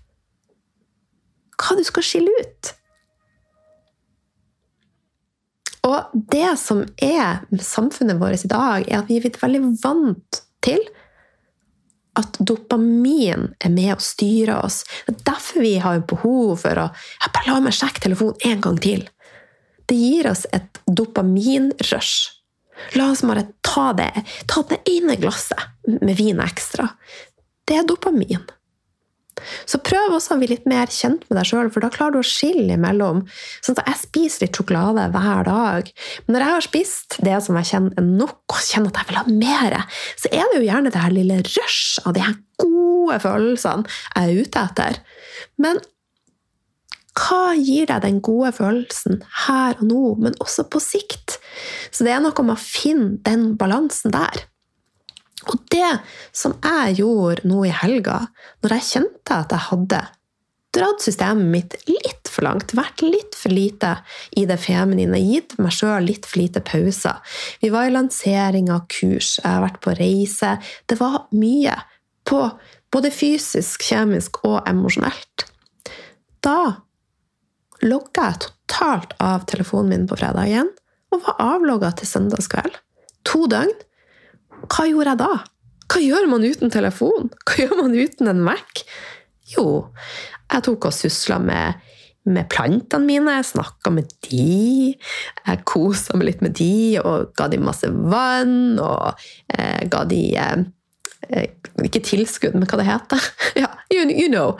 Hva 1.56 1.78
du 1.80 1.84
skal 1.88 2.06
skille 2.06 2.34
ut. 2.42 2.74
Og 5.84 6.14
det 6.32 6.54
som 6.62 6.84
er 7.04 7.44
samfunnet 7.60 8.20
vårt 8.22 8.46
i 8.46 8.52
dag, 8.52 8.86
er 8.88 9.02
at 9.02 9.10
vi 9.10 9.18
er 9.18 9.26
blitt 9.26 9.42
veldig 9.42 9.64
vant 9.84 10.44
til 10.64 10.80
at 12.20 12.38
dopamin 12.46 13.50
er 13.58 13.74
med 13.74 13.96
å 13.96 14.04
styre 14.04 14.60
oss. 14.64 14.84
Det 15.08 15.16
er 15.16 15.26
derfor 15.34 15.66
vi 15.66 15.74
har 15.82 16.06
behov 16.10 16.62
for 16.62 16.86
å 16.86 16.88
ja, 16.94 17.32
bare 17.34 17.50
La 17.50 17.60
meg 17.64 17.76
sjekke 17.76 18.06
telefonen 18.06 18.48
en 18.48 18.64
gang 18.64 18.80
til. 18.82 19.04
Det 19.90 19.98
gir 19.98 20.30
oss 20.30 20.46
et 20.56 20.80
dopaminrush. 20.88 22.32
La 22.98 23.10
oss 23.12 23.24
bare 23.26 23.48
ta 23.66 23.92
det, 23.98 24.12
ta 24.50 24.64
det 24.70 24.80
ene 24.90 25.18
glasset 25.20 25.90
med 26.00 26.16
vin 26.18 26.40
ekstra. 26.44 26.88
Det 27.68 27.82
er 27.82 27.88
dopamin. 27.88 28.46
Så 29.66 29.80
prøv 29.84 30.16
også 30.16 30.36
å 30.36 30.40
bli 30.42 30.50
litt 30.52 30.68
mer 30.70 30.92
kjent 30.94 31.24
med 31.28 31.40
deg 31.40 31.48
sjøl, 31.50 31.72
for 31.74 31.84
da 31.84 31.92
klarer 31.94 32.16
du 32.16 32.22
å 32.22 32.28
skille 32.28 32.78
imellom. 32.78 33.24
Sånn 33.66 33.80
at 33.82 33.90
jeg 33.90 34.02
spiser 34.04 34.46
litt 34.46 34.60
sjokolade 34.60 35.08
hver 35.14 35.48
dag. 35.48 35.90
Men 36.26 36.38
når 36.38 36.46
jeg 36.46 36.56
har 36.56 36.68
spist 36.68 37.18
det 37.26 37.40
som 37.46 37.58
jeg 37.60 37.72
kjenner 37.72 37.98
er 38.00 38.08
nok, 38.08 38.42
og 38.54 38.68
kjenner 38.68 38.94
at 38.94 39.02
jeg 39.02 39.10
vil 39.10 39.22
ha 39.22 39.38
mer, 39.40 39.78
så 40.20 40.32
er 40.32 40.46
det 40.52 40.60
jo 40.60 40.68
gjerne 40.68 40.94
det 40.94 41.06
her 41.06 41.16
lille 41.16 41.40
rush 41.48 42.04
av 42.04 42.16
de 42.16 42.26
her 42.26 42.38
gode 42.62 43.20
følelsene 43.24 43.98
jeg 44.14 44.24
er 44.30 44.46
ute 44.46 44.68
etter. 44.70 45.02
Men 45.62 45.82
hva 47.14 47.54
gir 47.54 47.86
deg 47.90 48.02
den 48.06 48.22
gode 48.26 48.50
følelsen 48.58 49.22
her 49.46 49.78
og 49.78 49.86
nå, 49.86 50.02
men 50.26 50.38
også 50.42 50.66
på 50.74 50.82
sikt? 50.82 51.38
Så 51.94 52.06
det 52.06 52.14
er 52.16 52.24
noe 52.24 52.46
med 52.46 52.56
å 52.56 52.62
finne 52.62 53.20
den 53.26 53.54
balansen 53.60 54.14
der. 54.14 54.48
Og 55.52 55.64
det 55.74 55.92
som 56.36 56.56
jeg 56.64 57.00
gjorde 57.02 57.48
nå 57.48 57.64
i 57.68 57.74
helga, 57.74 58.20
når 58.64 58.78
jeg 58.78 58.90
kjente 58.90 59.40
at 59.40 59.56
jeg 59.56 59.68
hadde 59.70 60.04
dratt 60.74 61.04
systemet 61.06 61.50
mitt 61.54 61.76
litt 61.86 62.30
for 62.32 62.48
langt, 62.48 62.74
vært 62.74 63.04
litt 63.06 63.38
for 63.38 63.54
lite 63.54 63.96
i 64.40 64.46
det 64.50 64.58
feminine, 64.62 65.20
gitt 65.22 65.56
meg 65.62 65.76
sjøl 65.76 66.08
litt 66.08 66.26
for 66.30 66.42
lite 66.42 66.64
pauser. 66.66 67.20
Vi 67.62 67.70
var 67.74 67.88
i 67.88 67.94
lansering 67.94 68.72
av 68.74 68.88
kurs, 68.92 69.36
jeg 69.44 69.50
har 69.50 69.62
vært 69.66 69.82
på 69.86 69.94
reise. 70.00 70.56
Det 70.90 70.98
var 71.02 71.28
mye. 71.38 71.78
På 72.26 72.48
både 72.94 73.12
fysisk, 73.14 73.84
kjemisk 73.86 74.42
og 74.48 74.62
emosjonelt. 74.70 75.46
Da 76.44 76.80
logga 77.84 78.30
jeg 78.32 78.42
totalt 78.48 79.14
av 79.22 79.46
telefonen 79.50 79.92
min 79.92 80.06
på 80.10 80.18
fredagen 80.18 80.72
og 81.14 81.26
var 81.28 81.42
avlogga 81.54 81.92
til 82.00 82.10
søndagskveld. 82.10 82.78
To 83.30 83.46
døgn 83.52 83.74
hva 84.70 84.86
gjorde 84.88 85.14
jeg 85.14 85.22
da? 85.22 85.32
Hva 85.92 86.02
gjør 86.02 86.30
man 86.32 86.46
uten 86.48 86.72
telefon? 86.74 87.32
Hva 87.44 87.58
gjør 87.60 87.76
man 87.82 87.98
uten 87.98 88.30
en 88.32 88.44
Mac? 88.46 88.84
Jo, 89.54 89.66
jeg 90.50 90.66
tok 90.66 90.88
og 90.90 90.96
susla 90.96 91.40
med, 91.44 91.82
med 92.30 92.48
plantene 92.52 93.06
mine, 93.08 93.36
jeg 93.40 93.50
snakka 93.52 93.92
med 93.94 94.10
de, 94.30 94.94
jeg 94.96 95.66
kosa 95.70 96.18
meg 96.18 96.32
litt 96.32 96.46
med 96.46 96.56
de 96.58 97.02
og 97.04 97.34
ga 97.38 97.50
de 97.52 97.60
masse 97.62 97.90
vann 97.92 98.80
og 98.82 99.26
eh, 99.54 99.84
ga 99.92 100.04
de 100.10 100.24
eh, 100.40 100.66
eh, 101.30 101.50
Ikke 101.84 102.04
tilskudd, 102.06 102.56
men 102.56 102.70
hva 102.70 102.80
det 102.80 102.90
heter. 102.90 103.30
ja, 103.64 103.72
you, 103.94 104.08
you 104.08 104.30
know. 104.32 104.56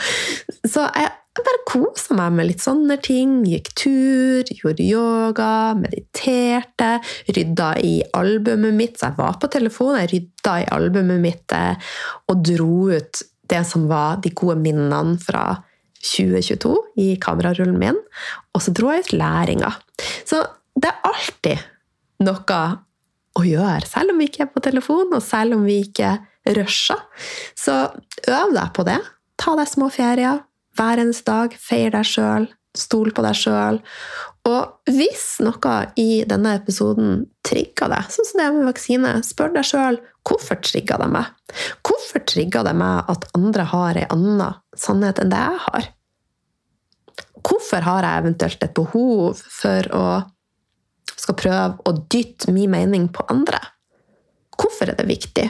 Så 0.66 0.86
jeg 0.92 1.12
jeg 1.34 1.46
bare 1.48 1.64
kosa 1.66 2.14
meg 2.18 2.36
med 2.38 2.48
litt 2.52 2.62
sånne 2.62 3.00
ting. 3.02 3.40
Gikk 3.50 3.72
tur, 3.80 4.50
gjorde 4.54 4.86
yoga, 4.86 5.74
mediterte, 5.80 7.00
rydda 7.26 7.70
i 7.82 7.94
albumet 8.14 8.78
mitt. 8.78 9.00
Så 9.00 9.10
jeg 9.10 9.18
var 9.18 9.40
på 9.42 9.50
telefon. 9.56 9.98
jeg 9.98 10.12
rydda 10.12 10.56
i 10.62 10.70
albumet 10.76 11.22
mitt 11.24 11.56
eh, 11.58 11.94
og 12.30 12.46
dro 12.46 12.92
ut 12.94 13.24
det 13.50 13.64
som 13.68 13.88
var 13.90 14.22
de 14.22 14.30
gode 14.30 14.60
minnene 14.62 15.18
fra 15.22 15.58
2022 16.04 16.76
i 17.02 17.10
kamerarullen 17.22 17.82
min. 17.82 18.00
Og 18.54 18.62
så 18.62 18.76
dro 18.76 18.94
jeg 18.94 19.08
ut 19.08 19.18
læringa. 19.18 19.74
Så 20.30 20.44
det 20.78 20.92
er 20.92 21.04
alltid 21.10 21.68
noe 22.24 22.62
å 23.34 23.42
gjøre, 23.42 23.90
selv 23.90 24.14
om 24.14 24.20
vi 24.22 24.30
ikke 24.30 24.46
er 24.46 24.54
på 24.54 24.62
telefon, 24.62 25.10
og 25.18 25.24
selv 25.26 25.58
om 25.58 25.64
vi 25.66 25.82
ikke 25.88 26.20
rusher. 26.54 27.02
Så 27.58 27.88
øv 28.30 28.54
deg 28.54 28.74
på 28.78 28.86
det. 28.86 29.02
Ta 29.42 29.58
deg 29.58 29.72
små 29.72 29.90
ferier 29.90 30.44
hver 30.78 31.02
eneste 31.04 31.30
dag. 31.30 31.56
Feir 31.60 31.94
deg 31.94 32.08
sjøl. 32.08 32.50
Stol 32.74 33.12
på 33.14 33.22
deg 33.26 33.38
sjøl. 33.38 33.80
Og 34.50 34.92
hvis 34.92 35.38
noe 35.46 35.76
i 36.00 36.24
denne 36.28 36.56
episoden 36.58 37.28
trigger 37.46 37.92
deg, 37.94 38.10
sånn 38.12 38.28
som 38.28 38.40
det 38.40 38.48
er 38.48 38.56
med 38.56 38.70
vaksine, 38.72 39.14
spør 39.24 39.54
deg 39.56 39.68
sjøl 39.70 40.00
hvorfor 40.28 40.60
trigger 40.64 41.02
det 41.04 41.10
meg? 41.12 41.32
Hvorfor 41.86 42.24
trigger 42.28 42.66
det 42.68 42.74
meg 42.80 43.12
at 43.12 43.28
andre 43.38 43.66
har 43.72 44.00
ei 44.00 44.08
anna 44.12 44.50
sannhet 44.76 45.20
enn 45.22 45.32
det 45.34 45.42
jeg 45.42 45.64
har? 45.68 45.90
Hvorfor 47.44 47.84
har 47.84 48.08
jeg 48.08 48.24
eventuelt 48.24 48.64
et 48.64 48.76
behov 48.78 49.42
for 49.44 49.90
å 49.96 50.06
skal 51.14 51.38
prøve 51.40 51.88
å 51.88 51.96
dytte 52.12 52.52
min 52.56 52.72
mening 52.72 53.10
på 53.14 53.26
andre? 53.32 53.60
Hvorfor 54.56 54.92
er 54.92 55.00
det 55.00 55.10
viktig? 55.10 55.48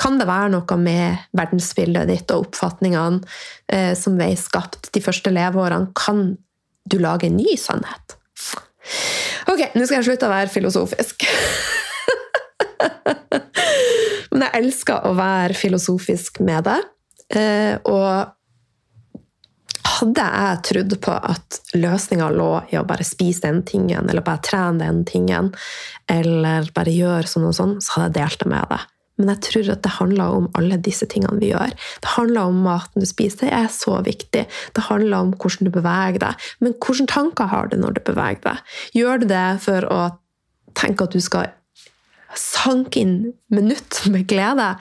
Kan 0.00 0.18
det 0.18 0.26
være 0.26 0.50
noe 0.56 0.78
med 0.80 1.28
verdensbildet 1.38 2.08
ditt 2.10 2.32
og 2.34 2.48
oppfatningene 2.48 3.22
eh, 3.70 3.92
som 3.98 4.18
ble 4.18 4.32
skapt 4.38 4.90
de 4.94 5.02
første 5.04 5.30
leveårene? 5.34 5.92
Kan 5.98 6.26
du 6.90 6.98
lage 7.00 7.28
en 7.28 7.38
ny 7.38 7.56
sannhet? 7.60 8.18
Ok, 9.48 9.60
nå 9.76 9.86
skal 9.86 10.00
jeg 10.00 10.08
slutte 10.10 10.28
å 10.28 10.34
være 10.34 10.52
filosofisk. 10.52 11.24
Men 14.34 14.48
jeg 14.48 14.64
elsker 14.64 15.06
å 15.06 15.14
være 15.16 15.54
filosofisk 15.56 16.40
med 16.44 16.66
det. 16.66 16.80
Eh, 17.38 17.74
og 17.88 18.34
hadde 19.94 20.24
jeg 20.24 20.62
trodd 20.68 20.96
på 21.04 21.14
at 21.14 21.60
løsninga 21.76 22.28
lå 22.34 22.50
i 22.72 22.78
å 22.80 22.86
bare 22.88 23.06
spise 23.06 23.46
den 23.46 23.62
tingen, 23.68 24.08
eller 24.10 24.24
bare 24.26 24.42
trene 24.44 24.82
den 24.82 25.04
tingen, 25.08 25.52
eller 26.10 26.68
bare 26.74 26.94
gjøre 26.94 27.30
sånn 27.30 27.46
og 27.48 27.54
sånn, 27.56 27.76
så 27.84 28.00
hadde 28.00 28.10
jeg 28.10 28.16
delt 28.18 28.42
det 28.42 28.50
med 28.52 28.72
deg. 28.72 28.90
Men 29.20 29.30
jeg 29.30 29.42
tror 29.46 29.70
at 29.76 29.82
det 29.84 29.94
handler 30.00 30.36
om 30.38 30.46
alle 30.58 30.78
disse 30.82 31.06
tingene 31.10 31.38
vi 31.38 31.52
gjør. 31.52 31.74
Det 32.02 32.14
handler 32.16 32.50
om 32.50 32.62
maten 32.66 33.02
du 33.02 33.06
spiser, 33.06 33.46
er 33.46 33.68
så 33.70 34.00
viktig. 34.02 34.44
Det 34.48 34.86
handler 34.88 35.16
om 35.20 35.34
hvordan 35.38 35.68
du 35.68 35.72
beveger 35.74 36.22
deg. 36.24 36.46
Men 36.64 36.74
hvilke 36.82 37.06
tanker 37.12 37.50
har 37.52 37.70
du 37.70 37.78
når 37.78 37.98
du 37.98 38.04
beveger 38.10 38.42
deg? 38.42 38.78
Gjør 38.98 39.22
du 39.22 39.28
det 39.30 39.44
for 39.62 39.86
å 39.86 40.00
tenke 40.74 41.06
at 41.06 41.14
du 41.14 41.22
skal 41.22 41.52
sanke 42.34 43.04
inn 43.04 43.18
minutt 43.54 44.02
med 44.10 44.26
glede? 44.30 44.72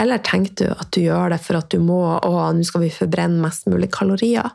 Eller 0.00 0.20
tenker 0.24 0.54
du 0.60 0.66
at 0.72 0.92
du 0.92 1.02
gjør 1.04 1.32
det 1.32 1.40
for 1.44 1.60
at 1.60 1.72
du 1.72 1.80
må, 1.80 2.02
og 2.20 2.42
nå 2.56 2.68
skal 2.68 2.84
vi 2.84 2.92
forbrenne 2.92 3.40
mest 3.40 3.68
mulig 3.72 3.88
kalorier? 3.92 4.52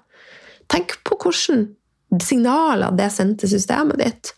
Tenk 0.70 1.00
på 1.08 1.18
hvilke 1.18 2.22
signaler 2.24 2.94
det 2.98 3.10
sendte 3.14 3.50
systemet 3.50 4.02
ditt. 4.02 4.34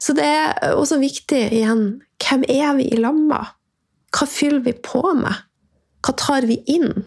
Så 0.00 0.14
det 0.16 0.26
er 0.26 0.74
også 0.74 0.98
viktig 1.00 1.42
igjen 1.52 2.00
hvem 2.20 2.44
er 2.48 2.76
vi 2.78 2.86
i 2.90 3.00
lamma? 3.00 3.42
Hva 4.14 4.26
fyller 4.28 4.62
vi 4.64 4.74
på 4.74 5.02
med? 5.18 5.46
Hva 6.04 6.14
tar 6.18 6.46
vi 6.48 6.58
inn? 6.70 7.04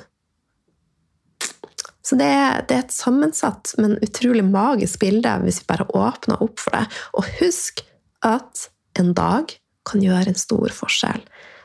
Så 2.03 2.17
det 2.19 2.27
er, 2.27 2.63
det 2.67 2.75
er, 2.75 2.83
et 2.83 2.93
sammensatt, 2.93 3.73
men 3.79 3.95
utrolig 4.03 4.43
magisk 4.45 4.99
bilde 5.01 5.31
hvis 5.45 5.61
vi 5.61 5.69
bare 5.71 5.87
åpner 5.95 6.41
opp 6.43 6.59
for 6.59 6.75
det. 6.75 6.83
Og 7.15 7.27
husk 7.39 7.83
at 8.27 8.67
en 8.99 9.13
dag 9.15 9.55
kan 9.87 10.03
gjøre 10.03 10.31
en 10.31 10.39
stor 10.39 10.71
forskjell. 10.75 11.23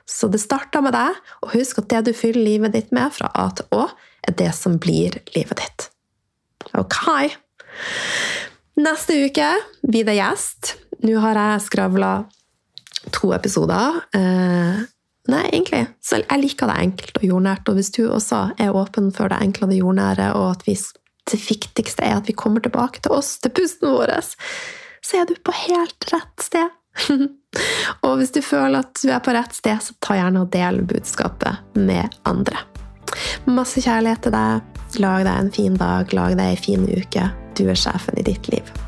Så 0.09 0.31
det 0.33 0.41
starter 0.41 0.83
med 0.83 0.95
deg, 0.97 1.19
og 1.45 1.53
husk 1.53 1.83
at 1.83 1.91
det 1.93 2.07
du 2.09 2.13
fyller 2.17 2.47
livet 2.47 2.75
ditt 2.75 2.95
med 2.97 3.13
fra 3.13 3.29
A 3.37 3.51
til 3.59 3.69
Å, 3.77 3.89
er 4.25 4.37
det 4.39 4.51
som 4.57 4.79
blir 4.81 5.19
livet 5.35 5.61
ditt. 5.61 5.89
Ok. 6.79 6.97
Neste 8.79 9.19
uke 9.27 9.51
blir 9.83 10.07
det 10.09 10.17
gjest. 10.17 10.77
Nå 11.05 11.19
har 11.23 11.39
jeg 11.39 11.67
skravla 11.67 12.13
to 13.15 13.35
episoder. 13.37 14.01
Eh, 14.17 14.87
Nei, 15.29 15.45
egentlig. 15.53 15.85
Så 16.01 16.23
jeg 16.23 16.41
liker 16.41 16.71
det 16.71 16.79
enkelt 16.87 17.21
og 17.21 17.27
jordnært. 17.29 17.69
Og 17.69 17.79
hvis 17.79 17.93
du 17.93 18.07
også 18.09 18.47
er 18.61 18.77
åpen 18.77 19.11
for 19.15 19.29
det 19.33 19.41
enkle 19.45 19.67
og 19.67 19.75
det 19.75 19.83
jordnære, 19.83 20.31
og 20.39 20.55
at 20.55 20.65
vi, 20.69 20.77
det 21.29 21.41
viktigste 21.45 22.07
er 22.07 22.17
at 22.17 22.31
vi 22.31 22.37
kommer 22.37 22.65
tilbake 22.65 23.05
til 23.05 23.17
oss, 23.19 23.37
til 23.43 23.53
pusten 23.53 23.93
vår, 23.93 24.15
så 25.05 25.21
er 25.21 25.29
du 25.29 25.37
på 25.45 25.55
helt 25.67 26.09
rett 26.13 26.49
sted. 26.49 26.75
og 28.07 28.17
hvis 28.19 28.33
du 28.35 28.41
føler 28.43 28.81
at 28.81 28.97
du 29.03 29.13
er 29.13 29.23
på 29.25 29.37
rett 29.37 29.55
sted, 29.57 29.85
så 29.85 29.95
ta 30.01 30.17
gjerne 30.19 30.47
og 30.47 30.53
del 30.55 30.81
budskapet 30.89 31.77
med 31.77 32.19
andre. 32.29 32.65
Masse 33.49 33.85
kjærlighet 33.85 34.27
til 34.27 34.37
deg. 34.37 34.75
Lag 35.05 35.25
deg 35.29 35.35
en 35.37 35.53
fin 35.53 35.77
dag, 35.77 36.13
lag 36.17 36.37
deg 36.41 36.47
ei 36.47 36.57
en 36.57 36.65
fin 36.65 36.89
uke. 36.89 37.31
Du 37.59 37.67
er 37.69 37.77
sjefen 37.77 38.17
i 38.17 38.25
ditt 38.25 38.49
liv. 38.49 38.88